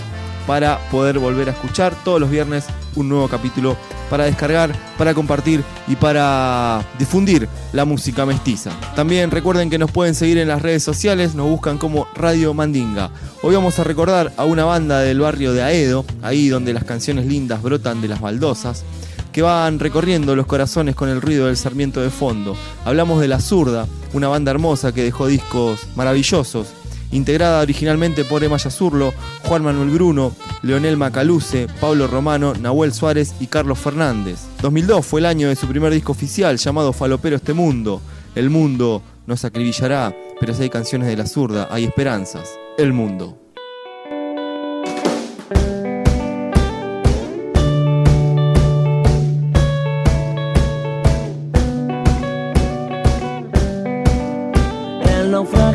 para 0.47 0.79
poder 0.90 1.18
volver 1.18 1.49
a 1.49 1.53
escuchar. 1.53 1.94
Todos 2.05 2.20
los 2.20 2.31
viernes 2.31 2.66
un 2.97 3.09
nuevo 3.09 3.29
capítulo 3.29 3.77
para 4.11 4.25
descargar, 4.25 4.75
para 4.97 5.14
compartir 5.14 5.62
y 5.88 5.97
para 5.97 6.85
difundir 6.99 7.49
la 7.73 7.85
música 7.85 8.27
mestiza. 8.27 8.70
También 8.94 9.31
recuerden 9.31 9.70
que 9.70 9.79
nos 9.79 9.90
pueden 9.90 10.14
seguir 10.14 10.38
en 10.38 10.49
las 10.49 10.62
redes 10.62 10.83
sociales, 10.83 11.35
nos 11.35 11.49
buscan 11.49 11.79
como 11.79 12.07
Radio 12.14 12.55
Mandinga. 12.55 13.11
Hoy 13.42 13.55
vamos 13.55 13.79
a 13.79 13.85
recordar 13.85 14.33
a 14.37 14.44
una 14.44 14.64
banda 14.64 15.01
del 15.01 15.20
barrio 15.20 15.53
de 15.53 15.62
Aedo, 15.62 16.05
ahí 16.23 16.49
donde 16.49 16.73
las 16.73 16.85
canciones 16.85 17.27
lindas 17.27 17.62
brotan 17.62 18.01
de 18.01 18.09
las 18.09 18.20
baldosas 18.20 18.85
que 19.33 19.42
van 19.42 19.81
recorriendo 19.81 20.37
los 20.37 20.47
corazones 20.47 20.94
con 20.94 21.09
el 21.09 21.20
ruido 21.20 21.47
del 21.47 21.57
sarmiento 21.57 22.01
de 22.01 22.11
fondo. 22.11 22.57
Hablamos 22.85 23.20
de 23.20 23.27
La 23.27 23.40
Zurda, 23.40 23.88
una 24.12 24.29
banda 24.29 24.53
hermosa 24.53 24.94
que 24.94 25.03
dejó 25.03 25.27
discos 25.27 25.88
maravillosos, 25.97 26.68
integrada 27.14 27.62
originalmente 27.62 28.24
por 28.24 28.44
Emma 28.44 28.59
Yazurlo, 28.59 29.14
Juan 29.44 29.62
Manuel 29.62 29.90
Bruno, 29.90 30.35
Leonel 30.62 30.96
Macaluce, 30.96 31.68
Pablo 31.81 32.07
Romano, 32.07 32.53
Nahuel 32.55 32.92
Suárez 32.92 33.35
y 33.40 33.46
Carlos 33.46 33.79
Fernández. 33.79 34.40
2002 34.61 35.07
fue 35.07 35.20
el 35.20 35.27
año 35.27 35.48
de 35.48 35.57
su 35.57 35.66
primer 35.66 35.92
disco 35.92 36.12
oficial 36.12 36.59
llamado 36.59 36.92
Falopero 36.92 37.37
este 37.37 37.55
mundo. 37.55 38.00
El 38.35 38.50
mundo 38.50 39.03
nos 39.27 39.44
acribillará, 39.44 40.14
pero 40.40 40.55
si 40.55 40.64
hay 40.64 40.70
canciones 40.70 41.09
de 41.09 41.16
La 41.16 41.27
Zurda, 41.27 41.68
hay 41.70 41.85
esperanzas. 41.85 42.59
El 42.77 42.92
mundo. 42.92 43.44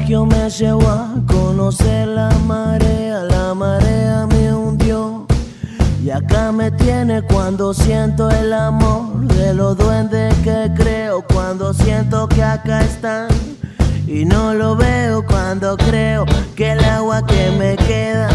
Naufragio 0.10 0.26
me 0.26 0.50
llevó 0.50 0.90
a 0.90 1.14
conocer 1.28 2.08
la 2.08 2.30
marea, 2.46 3.24
la 3.24 3.54
marea 3.54 4.26
me 4.28 4.54
hundió. 4.54 5.26
Y 6.04 6.10
acá 6.10 6.52
me 6.52 6.72
tiene 6.72 7.22
cuando 7.22 7.74
siento 7.74 8.30
el 8.32 8.54
amor 8.54 9.28
de 9.28 9.54
los 9.54 9.78
duendes 9.78 10.34
que 10.44 10.72
creo, 10.76 11.22
cuando 11.22 11.74
siento 11.74 12.28
que 12.28 12.44
acá 12.44 12.82
están. 12.82 13.28
Y 14.08 14.26
no 14.26 14.54
lo 14.54 14.76
veo 14.76 15.24
cuando 15.26 15.78
creo 15.78 16.26
que 16.56 16.72
el 16.72 16.84
agua 16.84 17.26
que 17.26 17.52
me 17.52 17.76
queda 17.76 18.30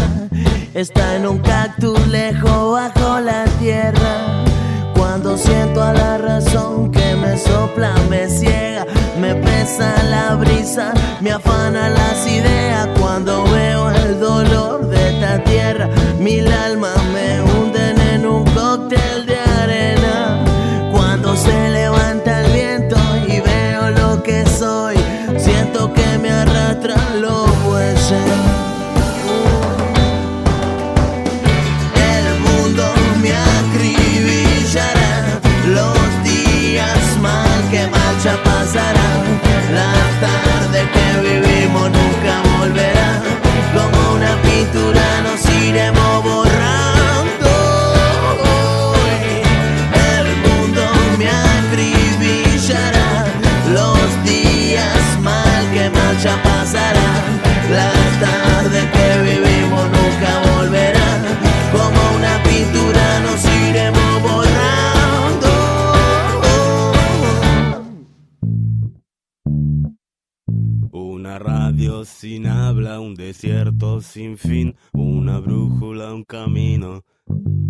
está 0.73 1.15
en 1.15 1.27
un 1.27 1.39
cactus 1.39 2.07
lejos 2.07 2.71
bajo 2.71 3.19
la 3.19 3.45
tierra. 3.59 4.45
Cuando 5.15 5.37
siento 5.37 5.81
a 5.81 5.93
la 5.93 6.17
razón 6.17 6.91
que 6.91 7.15
me 7.15 7.37
sopla, 7.37 7.95
me 8.09 8.27
ciega, 8.27 8.85
me 9.17 9.33
pesa 9.33 10.03
la 10.03 10.35
brisa, 10.35 10.93
me 11.21 11.31
afana 11.31 11.87
las 11.87 12.27
ideas. 12.27 12.89
Cuando 12.99 13.45
veo 13.45 13.91
el 13.91 14.19
dolor 14.19 14.89
de 14.89 15.11
esta 15.11 15.41
tierra, 15.45 15.87
mil 16.19 16.51
almas 16.51 17.01
me 17.13 17.41
hunden 17.41 17.97
en 17.97 18.25
un 18.25 18.43
cóctel 18.43 19.25
de 19.25 19.39
arena. 19.39 20.43
Cuando 20.91 21.33
se 21.37 21.69
levanta 21.69 22.41
el 22.41 22.51
viento 22.51 22.97
y 23.25 23.39
veo 23.39 23.91
lo 23.91 24.21
que 24.21 24.45
soy, 24.45 24.97
siento 25.37 25.93
que 25.93 26.17
me 26.17 26.29
arrastran 26.29 27.21
los 27.21 27.49
huesos. 27.69 28.74
Que 38.35 38.49
marcha 38.49 40.14
un 73.05 73.13
desierto 73.13 74.01
sin 74.01 74.37
fin, 74.37 74.75
una 74.91 75.39
brújula, 75.39 76.13
un 76.13 76.23
camino 76.23 77.03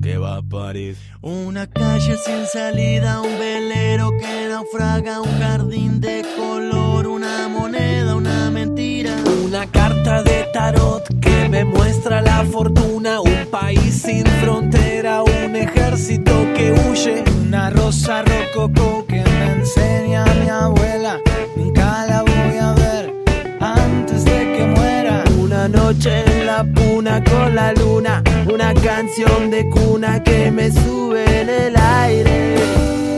que 0.02 0.18
va 0.18 0.38
a 0.38 0.42
París. 0.42 0.98
Una 1.22 1.68
calle 1.68 2.16
sin 2.18 2.46
salida, 2.46 3.22
un 3.22 3.38
velero 3.38 4.12
que 4.12 4.48
naufraga, 4.50 5.22
un 5.22 5.40
jardín 5.40 6.00
de 6.00 6.24
color, 6.38 7.08
una 7.08 7.50
moneda, 7.50 8.16
una 8.16 8.50
mentira. 8.50 9.16
Una 9.44 9.70
carta 9.70 10.24
de 10.24 10.48
tarot 10.54 11.04
que 11.20 11.50
me 11.50 11.66
muestra 11.66 12.22
la 12.22 12.46
fortuna, 12.46 13.20
un 13.20 13.46
país 13.52 14.02
sin 14.02 14.26
frontera, 14.42 15.22
un 15.24 15.56
ejército 15.56 16.32
que 16.56 16.72
huye. 16.72 17.24
Una 17.42 17.70
rosa 17.70 18.24
rococó 18.24 19.06
que 19.06 19.24
me 19.24 19.52
enseña 19.54 20.26
mi 20.42 20.50
abuela, 20.50 21.20
noche 25.86 26.24
en 26.26 26.48
la 26.48 26.64
puna 26.64 27.24
con 27.24 27.54
la 27.54 27.72
luna, 27.74 28.24
una 28.52 28.74
canción 28.74 29.52
de 29.52 29.70
cuna 29.70 30.24
que 30.24 30.50
me 30.50 30.72
sube 30.72 31.42
en 31.42 31.48
el 31.48 31.76
aire. 31.78 33.15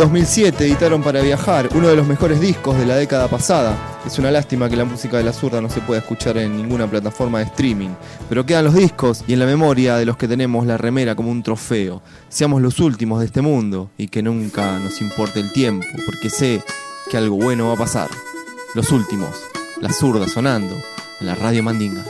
2007 0.00 0.64
editaron 0.64 1.02
Para 1.02 1.20
Viajar, 1.20 1.68
uno 1.74 1.88
de 1.88 1.94
los 1.94 2.06
mejores 2.06 2.40
discos 2.40 2.78
de 2.78 2.86
la 2.86 2.96
década 2.96 3.28
pasada. 3.28 3.76
Es 4.06 4.18
una 4.18 4.30
lástima 4.30 4.70
que 4.70 4.76
la 4.76 4.86
música 4.86 5.18
de 5.18 5.24
la 5.24 5.34
zurda 5.34 5.60
no 5.60 5.68
se 5.68 5.82
pueda 5.82 6.00
escuchar 6.00 6.38
en 6.38 6.56
ninguna 6.56 6.86
plataforma 6.86 7.38
de 7.38 7.44
streaming, 7.44 7.90
pero 8.26 8.46
quedan 8.46 8.64
los 8.64 8.72
discos 8.72 9.22
y 9.26 9.34
en 9.34 9.40
la 9.40 9.44
memoria 9.44 9.96
de 9.96 10.06
los 10.06 10.16
que 10.16 10.26
tenemos 10.26 10.64
la 10.64 10.78
remera 10.78 11.14
como 11.14 11.30
un 11.30 11.42
trofeo. 11.42 12.00
Seamos 12.30 12.62
los 12.62 12.80
últimos 12.80 13.20
de 13.20 13.26
este 13.26 13.42
mundo 13.42 13.90
y 13.98 14.08
que 14.08 14.22
nunca 14.22 14.78
nos 14.78 15.02
importe 15.02 15.38
el 15.38 15.52
tiempo, 15.52 15.86
porque 16.06 16.30
sé 16.30 16.62
que 17.10 17.18
algo 17.18 17.36
bueno 17.36 17.68
va 17.68 17.74
a 17.74 17.76
pasar. 17.76 18.08
Los 18.74 18.92
últimos, 18.92 19.36
la 19.82 19.92
zurda 19.92 20.26
sonando 20.28 20.74
en 21.20 21.26
la 21.26 21.34
radio 21.34 21.62
Mandinga. 21.62 22.02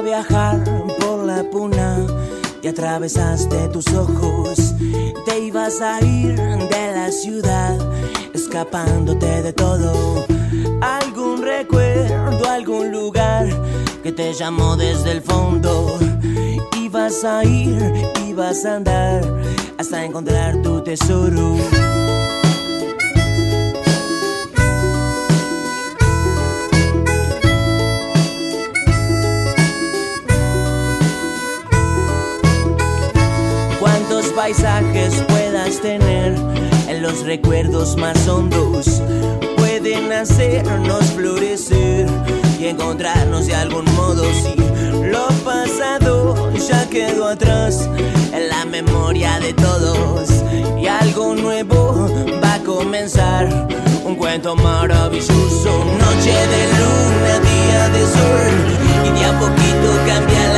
Viajar 0.00 0.62
por 1.00 1.24
la 1.24 1.42
puna 1.50 2.06
y 2.62 2.68
atravesaste 2.68 3.68
tus 3.68 3.86
ojos. 3.94 4.74
Te 5.24 5.40
ibas 5.40 5.80
a 5.80 6.02
ir 6.04 6.36
de 6.36 6.92
la 6.94 7.10
ciudad, 7.10 7.78
escapándote 8.34 9.42
de 9.42 9.52
todo. 9.52 10.26
Algún 10.80 11.42
recuerdo, 11.42 12.48
algún 12.48 12.90
lugar 12.90 13.46
que 14.02 14.12
te 14.12 14.32
llamó 14.34 14.76
desde 14.76 15.12
el 15.12 15.22
fondo. 15.22 15.98
Ibas 16.80 17.24
a 17.24 17.44
ir, 17.44 17.78
ibas 18.26 18.64
a 18.64 18.76
andar 18.76 19.24
hasta 19.78 20.04
encontrar 20.04 20.60
tu 20.62 20.82
tesoro. 20.82 21.56
Paisajes 34.46 35.24
puedas 35.26 35.80
tener. 35.80 36.36
En 36.86 37.02
los 37.02 37.24
recuerdos 37.24 37.96
más 37.96 38.28
hondos 38.28 39.02
pueden 39.56 40.12
hacernos 40.12 41.04
florecer 41.16 42.06
y 42.60 42.66
encontrarnos 42.66 43.46
de 43.48 43.56
algún 43.56 43.84
modo. 43.96 44.22
Si 44.34 44.54
lo 45.02 45.26
pasado 45.44 46.52
ya 46.54 46.88
quedó 46.88 47.26
atrás 47.26 47.90
en 48.32 48.48
la 48.48 48.64
memoria 48.66 49.40
de 49.40 49.52
todos 49.52 50.30
y 50.80 50.86
algo 50.86 51.34
nuevo 51.34 52.08
va 52.40 52.54
a 52.54 52.60
comenzar. 52.60 53.48
Un 54.04 54.14
cuento 54.14 54.54
maravilloso 54.54 55.72
noche 56.04 56.34
de 56.52 56.62
luna 56.78 57.34
día 57.50 57.88
de 57.88 58.02
sol 58.16 58.54
y 59.06 59.18
de 59.18 59.24
a 59.24 59.40
poquito 59.40 59.88
cambia 60.06 60.48
la 60.52 60.55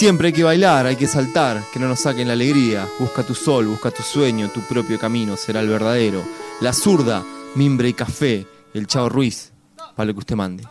siempre 0.00 0.28
hay 0.28 0.32
que 0.32 0.44
bailar, 0.44 0.86
hay 0.86 0.96
que 0.96 1.06
saltar, 1.06 1.62
que 1.70 1.78
no 1.78 1.86
nos 1.86 2.00
saquen 2.00 2.26
la 2.26 2.32
alegría. 2.32 2.88
Busca 2.98 3.22
tu 3.22 3.34
sol, 3.34 3.66
busca 3.66 3.90
tu 3.90 4.02
sueño, 4.02 4.48
tu 4.48 4.62
propio 4.62 4.98
camino 4.98 5.36
será 5.36 5.60
el 5.60 5.68
verdadero. 5.68 6.24
La 6.62 6.72
zurda, 6.72 7.22
mimbre 7.54 7.90
y 7.90 7.92
café, 7.92 8.46
el 8.72 8.86
Chao 8.86 9.10
Ruiz, 9.10 9.52
para 9.94 10.06
lo 10.06 10.14
que 10.14 10.20
usted 10.20 10.36
mande. 10.36 10.64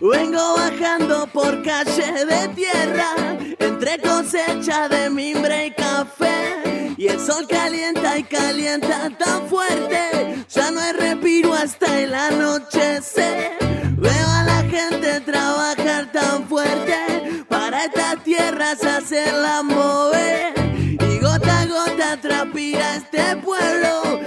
Vengo 0.00 0.56
bajando 0.56 1.28
por 1.32 1.62
calle 1.62 2.24
de 2.24 2.48
tierra, 2.56 3.38
entre 3.60 4.00
cosecha 4.00 4.88
de 4.88 5.08
mimbre. 5.08 5.66
Y 5.66 5.77
sol 7.18 7.46
calienta 7.48 8.18
y 8.18 8.22
calienta 8.24 9.10
tan 9.18 9.48
fuerte, 9.48 10.44
ya 10.48 10.70
no 10.70 10.80
hay 10.80 10.92
respiro 10.92 11.52
hasta 11.54 12.00
el 12.00 12.14
anochecer. 12.14 13.52
Veo 13.96 14.28
a 14.28 14.44
la 14.44 14.62
gente 14.62 15.20
trabajar 15.20 16.12
tan 16.12 16.48
fuerte 16.48 17.44
para 17.48 17.84
estas 17.84 18.22
tierras 18.24 18.84
hacerla 18.84 19.62
mover. 19.62 20.54
Y 21.00 21.18
gota 21.18 21.60
a 21.60 21.66
gota 21.66 22.20
transpira 22.20 22.96
este 22.96 23.36
pueblo 23.36 24.20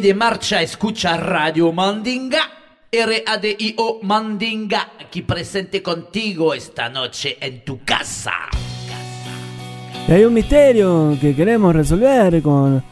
pide 0.00 0.14
marcha, 0.14 0.62
escucha 0.62 1.14
Radio 1.18 1.72
Mandinga. 1.72 2.38
R-A-D-I-O 2.90 4.00
Mandinga, 4.02 4.92
aquí 4.98 5.20
presente 5.20 5.82
contigo 5.82 6.54
esta 6.54 6.88
noche 6.88 7.36
en 7.38 7.62
tu 7.66 7.80
casa. 7.84 8.32
Y 10.08 10.10
hay 10.10 10.24
un 10.24 10.32
misterio 10.32 11.18
que 11.20 11.36
queremos 11.36 11.76
resolver 11.76 12.40
con 12.40 12.82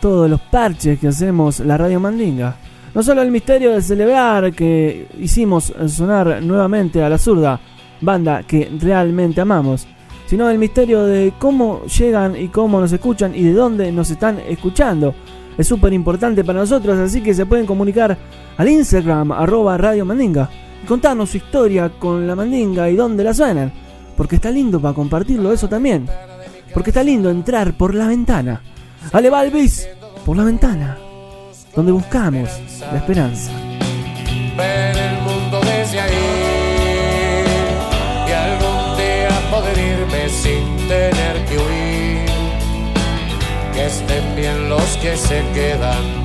todos 0.00 0.30
los 0.30 0.40
parches 0.42 1.00
que 1.00 1.08
hacemos 1.08 1.58
la 1.58 1.76
Radio 1.76 1.98
Mandinga. 1.98 2.56
No 2.94 3.02
solo 3.02 3.22
el 3.22 3.32
misterio 3.32 3.72
de 3.72 3.82
celebrar 3.82 4.52
que 4.52 5.08
hicimos 5.18 5.74
sonar 5.88 6.40
nuevamente 6.40 7.02
a 7.02 7.08
la 7.08 7.18
zurda, 7.18 7.58
banda 8.00 8.44
que 8.44 8.70
realmente 8.80 9.40
amamos, 9.40 9.88
sino 10.26 10.48
el 10.48 10.58
misterio 10.58 11.02
de 11.02 11.32
cómo 11.36 11.84
llegan 11.86 12.40
y 12.40 12.46
cómo 12.46 12.80
nos 12.80 12.92
escuchan 12.92 13.34
y 13.34 13.42
de 13.42 13.54
dónde 13.54 13.90
nos 13.90 14.08
están 14.10 14.38
escuchando. 14.48 15.16
Es 15.56 15.68
súper 15.68 15.92
importante 15.92 16.44
para 16.44 16.60
nosotros, 16.60 16.98
así 16.98 17.22
que 17.22 17.34
se 17.34 17.46
pueden 17.46 17.66
comunicar 17.66 18.16
al 18.56 18.68
Instagram 18.68 19.32
arroba 19.32 19.78
Radio 19.78 20.04
Mandinga 20.04 20.48
y 20.82 20.86
contarnos 20.86 21.30
su 21.30 21.36
historia 21.36 21.90
con 21.98 22.26
la 22.26 22.34
Mandinga 22.34 22.90
y 22.90 22.96
dónde 22.96 23.24
la 23.24 23.34
suenan. 23.34 23.72
Porque 24.16 24.36
está 24.36 24.50
lindo 24.50 24.80
para 24.80 24.94
compartirlo 24.94 25.52
eso 25.52 25.68
también. 25.68 26.06
Porque 26.72 26.90
está 26.90 27.02
lindo 27.02 27.30
entrar 27.30 27.76
por 27.76 27.94
la 27.94 28.08
ventana. 28.08 28.60
Ale 29.12 29.30
Balvis, 29.30 29.88
por 30.24 30.36
la 30.36 30.44
ventana. 30.44 30.96
Donde 31.74 31.92
buscamos 31.92 32.48
la 32.80 32.98
esperanza. 32.98 33.50
Estén 43.84 44.34
bien 44.34 44.70
los 44.70 44.96
que 44.96 45.14
se 45.14 45.42
quedan, 45.52 46.24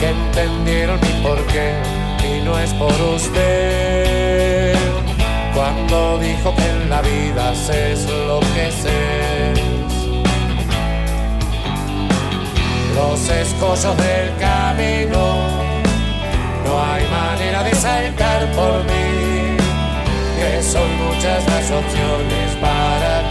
que 0.00 0.08
entendieron 0.08 0.98
mi 1.00 1.22
porqué 1.22 1.72
y 2.24 2.44
no 2.44 2.58
es 2.58 2.74
por 2.74 2.92
usted. 3.14 4.74
Cuando 5.54 6.18
dijo 6.18 6.52
que 6.56 6.68
en 6.68 6.90
la 6.90 7.00
vida 7.00 7.54
se 7.54 7.92
es 7.92 8.10
lo 8.10 8.40
que 8.40 8.72
se 8.72 9.52
es. 9.52 9.60
Los 12.96 13.28
escollos 13.28 13.96
del 13.98 14.36
camino 14.36 15.36
no 16.66 16.82
hay 16.82 17.06
manera 17.06 17.62
de 17.62 17.74
saltar 17.76 18.50
por 18.50 18.82
mí, 18.82 19.56
que 20.36 20.60
son 20.60 20.88
muchas 21.04 21.46
las 21.46 21.70
opciones 21.70 22.56
para 22.60 23.21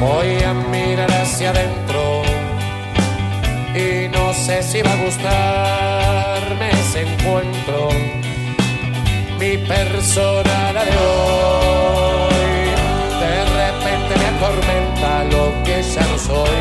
Voy 0.00 0.42
a 0.42 0.54
mirar 0.54 1.12
hacia 1.12 1.50
adentro 1.50 2.22
y 3.74 4.08
no 4.08 4.32
sé 4.32 4.62
si 4.62 4.80
va 4.80 4.92
a 4.92 4.96
gustarme 4.96 6.70
ese 6.70 7.02
encuentro. 7.02 7.90
Mi 9.38 9.58
persona 9.58 10.72
de 10.72 10.90
hoy 11.04 12.40
de 13.20 13.44
repente 13.60 14.12
me 14.16 14.26
atormenta 14.36 15.24
lo 15.24 15.62
que 15.64 15.82
ya 15.82 16.06
no 16.06 16.18
soy. 16.18 16.60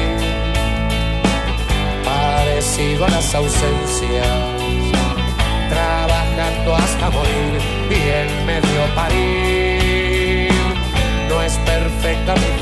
Parecido 2.04 3.06
a 3.06 3.10
las 3.10 3.34
ausencias, 3.36 4.28
trabajando 5.70 6.76
hasta 6.76 7.10
morir 7.10 7.62
y 7.90 8.10
en 8.20 8.46
medio 8.46 8.96
parir. 8.96 10.50
No 11.30 11.42
es 11.42 11.54
perfecta 11.60 12.36
mi 12.36 12.59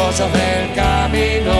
Escollos 0.00 0.32
del 0.32 0.74
camino, 0.74 1.52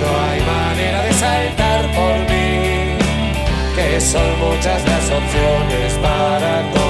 no 0.00 0.20
hay 0.28 0.40
manera 0.42 1.02
de 1.04 1.12
saltar 1.14 1.90
por 1.94 2.18
mí, 2.28 2.94
que 3.74 4.00
son 4.00 4.38
muchas 4.38 4.84
las 4.86 5.10
opciones 5.10 5.94
para 6.02 6.60
construir. 6.62 6.89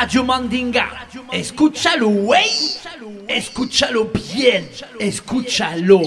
Radio 0.00 0.24
Mandinga, 0.24 1.06
escúchalo, 1.30 2.08
güey. 2.08 2.48
Escúchalo 3.28 4.10
bien, 4.32 4.66
escúchalo. 4.98 6.00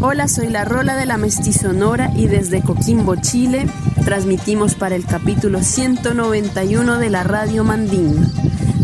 Hola, 0.00 0.26
soy 0.26 0.48
la 0.48 0.64
Rola 0.64 0.96
de 0.96 1.06
la 1.06 1.16
Mestizonora 1.18 2.10
y 2.16 2.26
desde 2.26 2.62
Coquimbo, 2.62 3.14
Chile, 3.14 3.68
transmitimos 4.04 4.74
para 4.74 4.96
el 4.96 5.06
capítulo 5.06 5.62
191 5.62 6.98
de 6.98 7.10
la 7.10 7.22
Radio 7.22 7.62
Mandinga. 7.62 8.26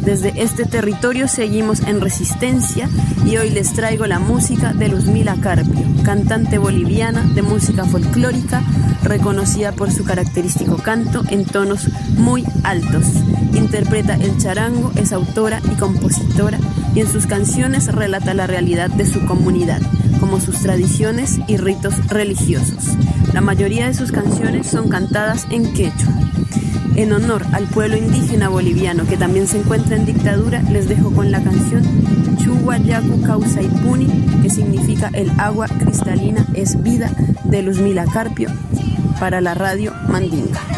Desde 0.06 0.40
este 0.40 0.66
territorio 0.66 1.26
seguimos 1.26 1.80
en 1.80 2.00
resistencia 2.00 2.88
y 3.26 3.38
hoy 3.38 3.50
les 3.50 3.72
traigo 3.72 4.06
la 4.06 4.20
música 4.20 4.72
de 4.72 4.86
Luzmila 4.88 5.34
Carpio, 5.40 5.84
cantante 6.04 6.58
boliviana 6.58 7.22
de 7.34 7.42
música 7.42 7.84
folclórica, 7.84 8.62
reconocida 9.02 9.72
por 9.72 9.90
su 9.90 10.04
característico 10.04 10.76
canto 10.76 11.24
en 11.28 11.44
tonos 11.44 11.88
muy 12.18 12.44
altos. 12.62 13.04
Interpreta 13.52 14.14
el 14.14 14.38
charango, 14.38 14.92
es 14.94 15.12
autora 15.12 15.60
y 15.72 15.74
compositora 15.74 16.60
y 16.94 17.00
en 17.00 17.08
sus 17.08 17.26
canciones 17.26 17.92
relata 17.92 18.32
la 18.32 18.46
realidad 18.46 18.90
de 18.90 19.06
su 19.06 19.26
comunidad, 19.26 19.82
como 20.20 20.38
sus 20.38 20.60
tradiciones 20.60 21.40
y 21.48 21.56
ritos 21.56 22.06
religiosos. 22.06 22.96
La 23.32 23.40
mayoría 23.40 23.88
de 23.88 23.94
sus 23.94 24.12
canciones 24.12 24.68
son 24.68 24.88
cantadas 24.88 25.48
en 25.50 25.72
quechua. 25.72 26.15
En 26.96 27.12
honor 27.12 27.44
al 27.52 27.66
pueblo 27.66 27.96
indígena 27.96 28.48
boliviano 28.48 29.06
que 29.06 29.18
también 29.18 29.46
se 29.46 29.58
encuentra 29.58 29.96
en 29.96 30.06
dictadura, 30.06 30.62
les 30.62 30.88
dejo 30.88 31.12
con 31.12 31.30
la 31.30 31.42
canción 31.42 31.82
Chuguayacu 32.38 33.20
Causaipuni, 33.20 34.06
que 34.42 34.48
significa 34.48 35.10
el 35.12 35.30
agua 35.38 35.68
cristalina 35.68 36.46
es 36.54 36.82
vida 36.82 37.10
de 37.44 37.62
Luzmila 37.62 38.06
Carpio 38.06 38.48
para 39.20 39.42
la 39.42 39.52
radio 39.52 39.92
Mandinga. 40.08 40.75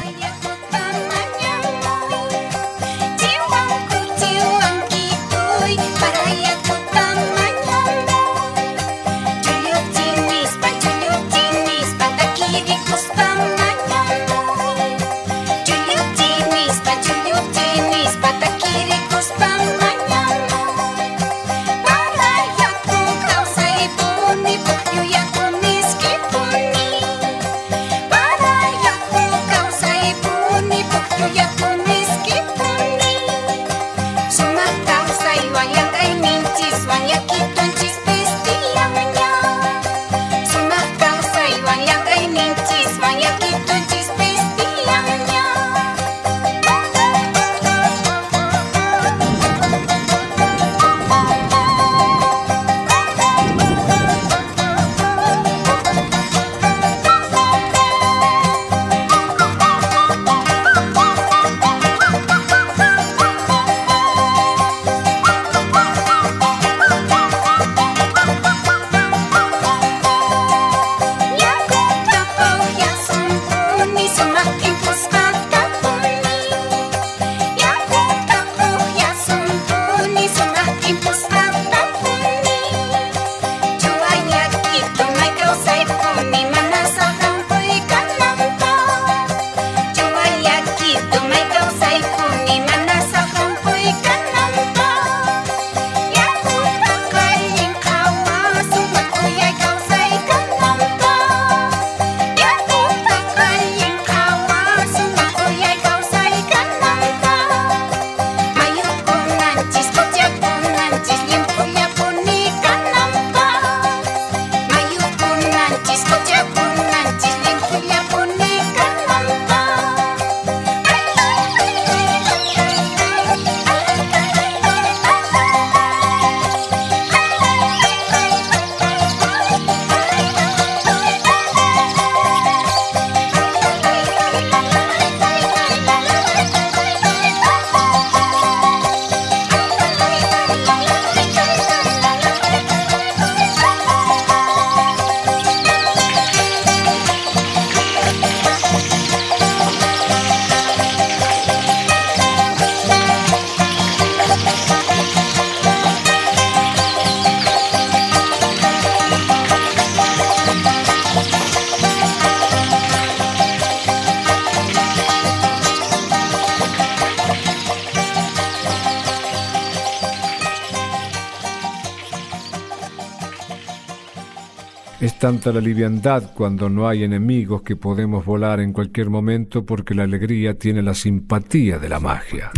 Es 175.29 175.35
tanta 175.35 175.53
la 175.53 175.61
liviandad 175.61 176.33
cuando 176.33 176.71
no 176.71 176.89
hay 176.89 177.05
enemigos 177.05 177.61
que 177.61 177.77
podemos 177.77 178.25
volar 178.25 178.61
en 178.61 178.73
cualquier 178.73 179.11
momento 179.11 179.63
porque 179.63 179.95
la 179.95 180.05
alegría 180.05 180.59
tiene 180.59 180.81
la 180.81 180.95
simpatía 180.95 181.79
de 181.79 181.87
la 181.91 182.01
magia. 182.01 182.51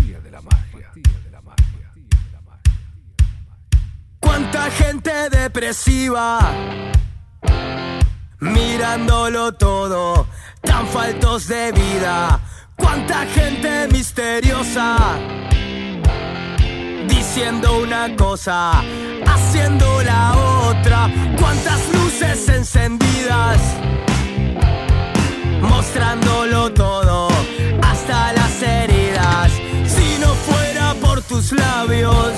Cuánta 4.20 4.70
gente 4.70 5.10
depresiva, 5.30 6.38
mirándolo 8.38 9.50
todo, 9.50 10.28
tan 10.62 10.86
faltos 10.86 11.48
de 11.48 11.72
vida. 11.72 12.38
Cuánta 12.76 13.26
gente 13.26 13.88
misteriosa, 13.90 15.18
diciendo 17.08 17.82
una 17.82 18.14
cosa, 18.14 18.80
haciendo 19.26 20.02
la 20.04 20.30
otra. 20.36 20.49
Cuántas 20.70 21.80
luces 21.92 22.48
encendidas, 22.48 23.60
mostrándolo 25.60 26.72
todo, 26.72 27.28
hasta 27.82 28.32
las 28.34 28.62
heridas. 28.62 29.50
Si 29.84 30.18
no 30.20 30.28
fuera 30.28 30.94
por 31.00 31.22
tus 31.22 31.50
labios 31.50 32.28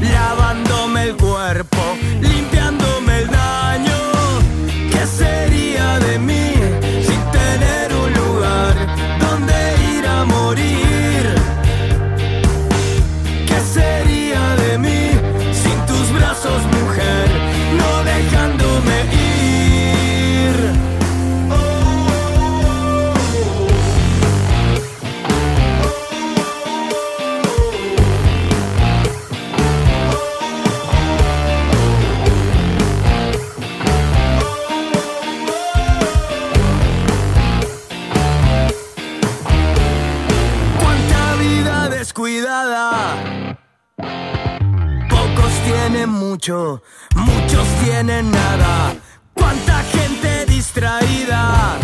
lavándome 0.00 1.02
el 1.08 1.16
cuerpo, 1.16 1.76
limpiándome 2.22 2.85
mucho, 46.46 46.82
muchos 47.16 47.66
tienen 47.82 48.30
nada. 48.30 48.94
Cuánta 49.34 49.82
gente 49.82 50.46
distraída, 50.46 51.76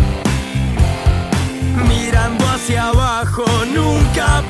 mirando 1.87 2.45
hacia 2.47 2.87
abajo, 2.87 3.43
nunca 3.73 4.41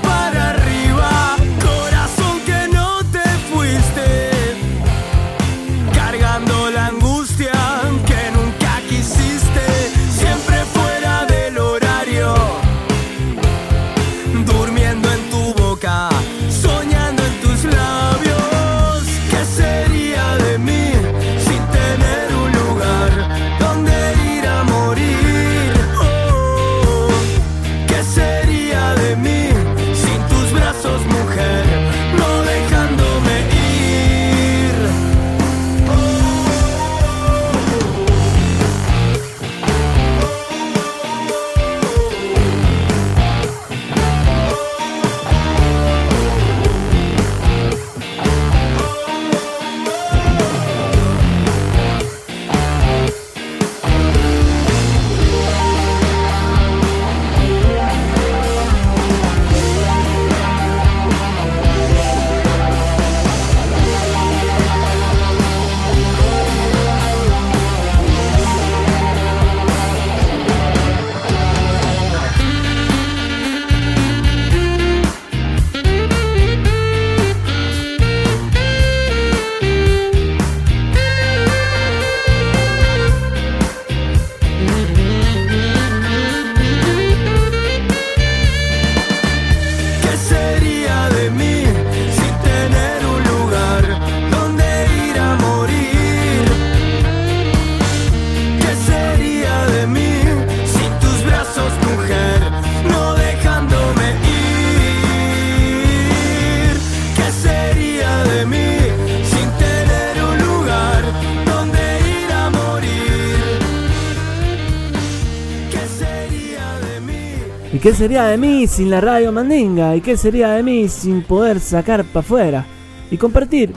qué 117.84 117.93
sería 117.93 118.23
de 118.27 118.38
mí 118.38 118.65
sin 118.65 118.89
la 118.89 119.01
radio 119.01 119.34
Mandinga? 119.34 119.93
¿Y 119.93 119.99
qué 119.99 120.15
sería 120.15 120.51
de 120.51 120.63
mí 120.63 120.88
sin 120.88 121.21
poder 121.21 121.59
sacar 121.59 122.05
para 122.05 122.21
afuera? 122.21 122.65
Y 123.11 123.17
compartir 123.17 123.73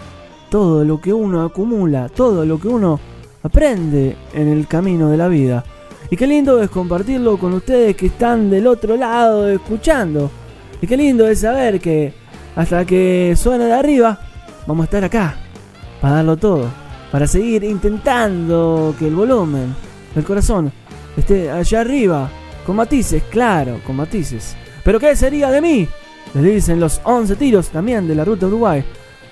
todo 0.49 0.85
lo 0.85 1.01
que 1.01 1.13
uno 1.13 1.43
acumula, 1.43 2.09
todo 2.09 2.47
lo 2.47 2.61
que 2.61 2.69
uno 2.69 3.01
aprende 3.43 4.17
en 4.33 4.47
el 4.47 4.69
camino 4.69 5.11
de 5.11 5.17
la 5.17 5.27
vida. 5.27 5.65
Y 6.09 6.17
qué 6.17 6.25
lindo 6.29 6.63
es 6.63 6.71
compartirlo 6.71 7.37
con 7.37 7.55
ustedes 7.55 7.97
que 7.97 8.07
están 8.07 8.49
del 8.49 8.69
otro 8.69 8.97
lado 8.97 9.49
escuchando. 9.49 10.31
Y 10.81 10.87
qué 10.87 10.97
lindo 10.97 11.27
es 11.27 11.41
saber 11.41 11.81
que 11.81 12.15
hasta 12.55 12.85
que 12.85 13.35
suene 13.37 13.65
de 13.65 13.73
arriba, 13.73 14.21
vamos 14.69 14.85
a 14.85 14.87
estar 14.87 15.03
acá 15.03 15.35
para 16.01 16.15
darlo 16.15 16.37
todo. 16.37 16.69
Para 17.11 17.27
seguir 17.27 17.65
intentando 17.65 18.95
que 19.01 19.09
el 19.09 19.17
volumen 19.17 19.75
del 20.15 20.23
corazón 20.23 20.71
esté 21.17 21.51
allá 21.51 21.81
arriba. 21.81 22.31
Con 22.67 22.75
matices, 22.77 23.23
claro, 23.31 23.81
con 23.87 23.95
matices. 23.95 24.57
Pero 24.83 24.99
¿qué 24.99 25.15
sería 25.15 25.51
de 25.51 25.61
mí? 25.61 25.89
Les 26.35 26.43
dicen 26.43 26.81
los 26.81 27.01
11 27.05 27.37
tiros 27.37 27.69
también 27.69 28.09
de 28.09 28.17
la 28.17 28.25
ruta 28.25 28.47
Uruguay. 28.47 28.85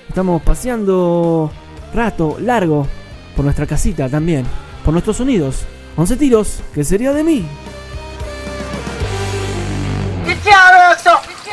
Estamos 0.09 0.41
paseando 0.43 1.51
rato, 1.93 2.37
largo, 2.41 2.87
por 3.35 3.45
nuestra 3.45 3.67
casita 3.67 4.09
también. 4.09 4.47
Por 4.85 4.93
nuestros 4.93 5.17
sonidos. 5.17 5.65
11 5.97 6.17
tiros, 6.17 6.61
¿qué 6.73 6.85
sería 6.85 7.13
de 7.13 7.25
mí? 7.25 7.45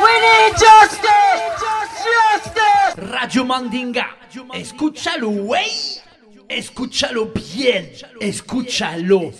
We 0.01 0.11
need 0.19 0.53
justice! 0.53 1.09
Justice! 2.03 3.11
Radio 3.11 3.45
Mandinga. 3.45 4.17
Escúchalo, 4.53 5.29
güey. 5.29 5.69
Escúchalo 6.47 7.31
bien. 7.55 7.91
Escúchalo. 8.19 9.31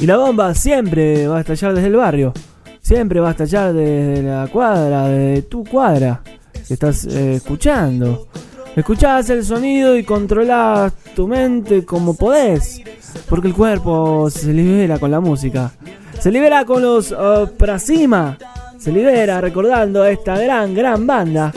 Y 0.00 0.06
la 0.06 0.18
bomba 0.18 0.54
siempre 0.54 1.26
va 1.26 1.38
a 1.38 1.40
estallar 1.40 1.74
desde 1.74 1.88
el 1.88 1.96
barrio. 1.96 2.32
Siempre 2.80 3.18
va 3.18 3.28
a 3.28 3.30
estallar 3.30 3.72
desde 3.72 4.22
la 4.22 4.46
cuadra, 4.48 5.08
desde 5.08 5.42
tu 5.42 5.64
cuadra 5.64 6.22
que 6.66 6.74
estás 6.74 7.04
eh, 7.06 7.36
escuchando. 7.36 8.28
Escuchás 8.76 9.30
el 9.30 9.42
sonido 9.42 9.96
y 9.96 10.04
controlás 10.04 10.92
tu 11.14 11.26
mente 11.26 11.86
como 11.86 12.14
podés. 12.14 12.82
Porque 13.26 13.48
el 13.48 13.54
cuerpo 13.54 14.28
se 14.28 14.52
libera 14.52 14.98
con 14.98 15.10
la 15.10 15.20
música. 15.20 15.72
Se 16.20 16.30
libera 16.30 16.66
con 16.66 16.82
los 16.82 17.10
uh, 17.12 17.48
Prasima. 17.56 18.36
Se 18.78 18.92
libera 18.92 19.40
recordando 19.40 20.04
esta 20.04 20.38
gran, 20.38 20.74
gran 20.74 21.06
banda. 21.06 21.52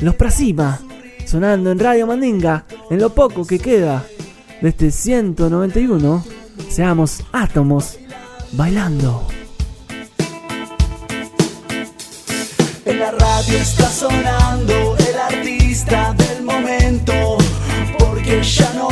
Los 0.00 0.14
Prasima. 0.16 0.78
Sonando 1.24 1.70
en 1.70 1.78
Radio 1.78 2.06
Mandinga. 2.06 2.66
En 2.90 3.00
lo 3.00 3.08
poco 3.08 3.46
que 3.46 3.58
queda 3.58 4.04
de 4.60 4.68
este 4.68 4.90
191. 4.90 6.39
Seamos 6.68 7.22
átomos 7.32 7.98
bailando. 8.52 9.26
En 12.84 12.98
la 12.98 13.10
radio 13.12 13.58
está 13.58 13.90
sonando 13.90 14.96
el 14.98 15.18
artista 15.18 16.14
del 16.14 16.44
momento, 16.44 17.38
porque 17.98 18.42
ya 18.42 18.72
no 18.74 18.89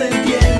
expliquen 0.00 0.40
no 0.40 0.51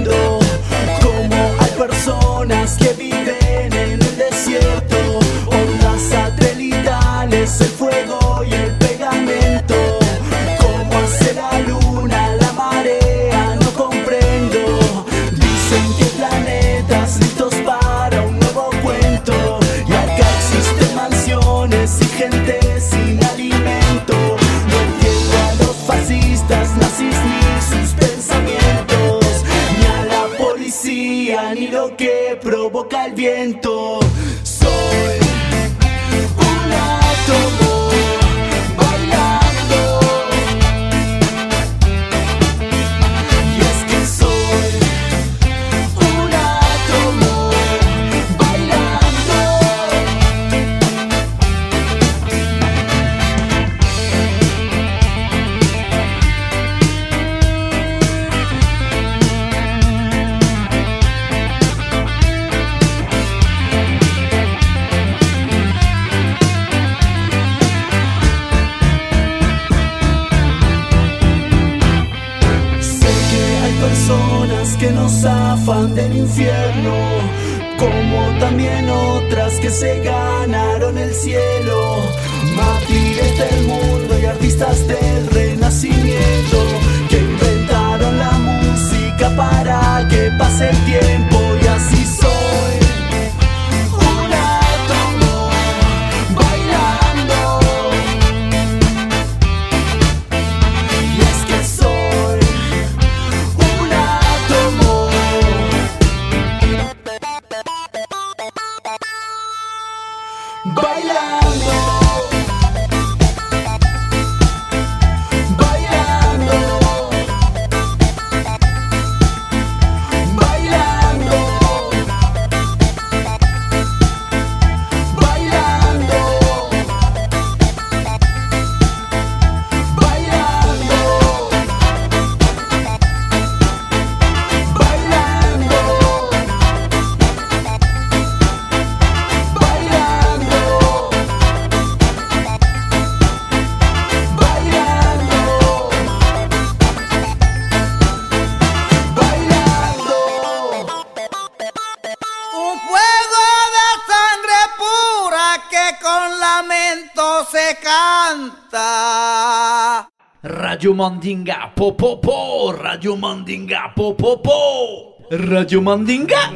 Radio 160.82 160.94
Mandinga, 160.94 161.72
po 161.76 161.94
po 161.94 162.72
Radio 162.72 163.16
Mandinga, 163.16 163.94
po 163.94 164.16
po 164.16 165.14
Radio 165.30 165.80
Mandinga. 165.80 166.50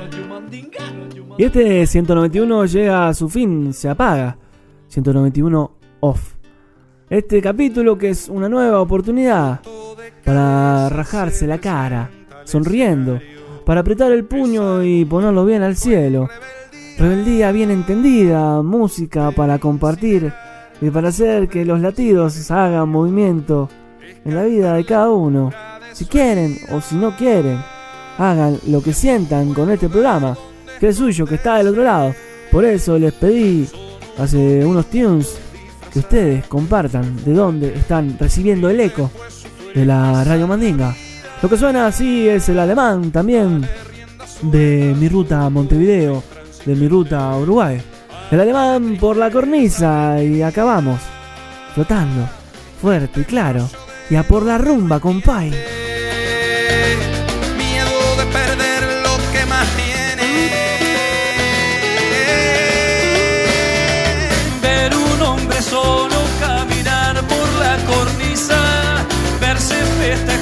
Y 1.38 1.44
este 1.44 1.86
191 1.86 2.66
llega 2.66 3.06
a 3.06 3.14
su 3.14 3.28
fin, 3.28 3.72
se 3.72 3.88
apaga. 3.88 4.36
191 4.88 5.70
off. 6.00 6.34
Este 7.08 7.40
capítulo 7.40 7.96
que 7.96 8.08
es 8.08 8.28
una 8.28 8.48
nueva 8.48 8.80
oportunidad 8.80 9.60
para 10.24 10.88
rajarse 10.88 11.46
la 11.46 11.58
cara, 11.58 12.10
sonriendo, 12.42 13.20
para 13.64 13.82
apretar 13.82 14.10
el 14.10 14.24
puño 14.24 14.82
y 14.82 15.04
ponerlo 15.04 15.44
bien 15.44 15.62
al 15.62 15.76
cielo. 15.76 16.28
Rebeldía 16.98 17.52
bien 17.52 17.70
entendida, 17.70 18.60
música 18.60 19.30
para 19.30 19.60
compartir 19.60 20.32
y 20.80 20.90
para 20.90 21.10
hacer 21.10 21.46
que 21.46 21.64
los 21.64 21.80
latidos 21.80 22.50
hagan 22.50 22.88
movimiento 22.88 23.68
en 24.24 24.34
la 24.34 24.44
vida 24.44 24.74
de 24.74 24.84
cada 24.84 25.11
uno. 25.11 25.52
Si 25.92 26.04
quieren 26.04 26.57
o 26.70 26.80
si 26.80 26.96
no 26.96 27.16
quieren, 27.16 27.59
hagan 28.18 28.59
lo 28.66 28.82
que 28.82 28.92
sientan 28.92 29.54
con 29.54 29.70
este 29.70 29.88
programa, 29.88 30.36
que 30.80 30.88
es 30.88 30.96
suyo, 30.96 31.26
que 31.26 31.36
está 31.36 31.59
del 31.59 31.68
otro 31.68 31.84
lado. 31.84 32.14
Por 32.50 32.64
eso 32.64 32.98
les 32.98 33.12
pedí 33.12 33.68
hace 34.18 34.64
unos 34.64 34.86
tunes 34.86 35.38
que 35.92 36.00
ustedes 36.00 36.46
compartan 36.46 37.24
de 37.24 37.32
dónde 37.32 37.74
están 37.74 38.16
recibiendo 38.18 38.68
el 38.68 38.80
eco 38.80 39.11
de 39.74 39.84
la 39.84 40.24
Radio 40.24 40.46
Mandinga. 40.46 40.94
Lo 41.42 41.48
que 41.48 41.57
suena 41.57 41.86
así 41.86 42.28
es 42.28 42.48
el 42.48 42.59
alemán 42.59 43.11
también 43.11 43.66
de 44.42 44.94
mi 44.98 45.09
ruta 45.09 45.44
a 45.44 45.50
Montevideo, 45.50 46.22
de 46.64 46.74
mi 46.74 46.88
ruta 46.88 47.30
a 47.30 47.38
Uruguay. 47.38 47.80
El 48.30 48.40
alemán 48.40 48.96
por 48.98 49.16
la 49.16 49.30
cornisa 49.30 50.22
y 50.22 50.42
acabamos 50.42 51.00
flotando, 51.74 52.28
fuerte 52.80 53.20
y 53.20 53.24
claro, 53.24 53.68
y 54.09 54.16
a 54.16 54.22
por 54.22 54.44
la 54.44 54.59
rumba, 54.59 55.00
compay. 55.00 55.50
miedo 57.57 58.16
de 58.18 58.26
perder 58.26 59.02
lo 59.02 59.16
que 59.32 59.46
más 59.46 59.66
tiene. 59.76 60.50
Ver 64.62 64.94
un 64.94 65.22
hombre 65.22 65.61
solo 65.62 66.16
caminar 66.40 67.20
por 67.22 67.48
la 67.59 67.76
cornisa, 67.86 69.04
verse 69.40 69.74
festejando 69.74 70.36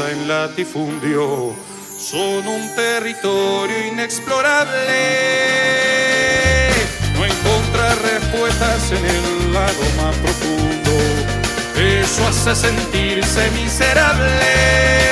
en 0.00 0.26
latifundio 0.26 1.54
son 1.98 2.48
un 2.48 2.74
territorio 2.74 3.88
inexplorable. 3.88 4.72
No 7.14 7.26
encontrar 7.26 7.98
respuestas 8.00 8.90
en 8.92 9.04
el 9.04 9.52
lado 9.52 9.82
más 9.98 10.16
profundo, 10.16 10.92
eso 11.76 12.26
hace 12.26 12.54
sentirse 12.54 13.50
miserable. 13.50 15.11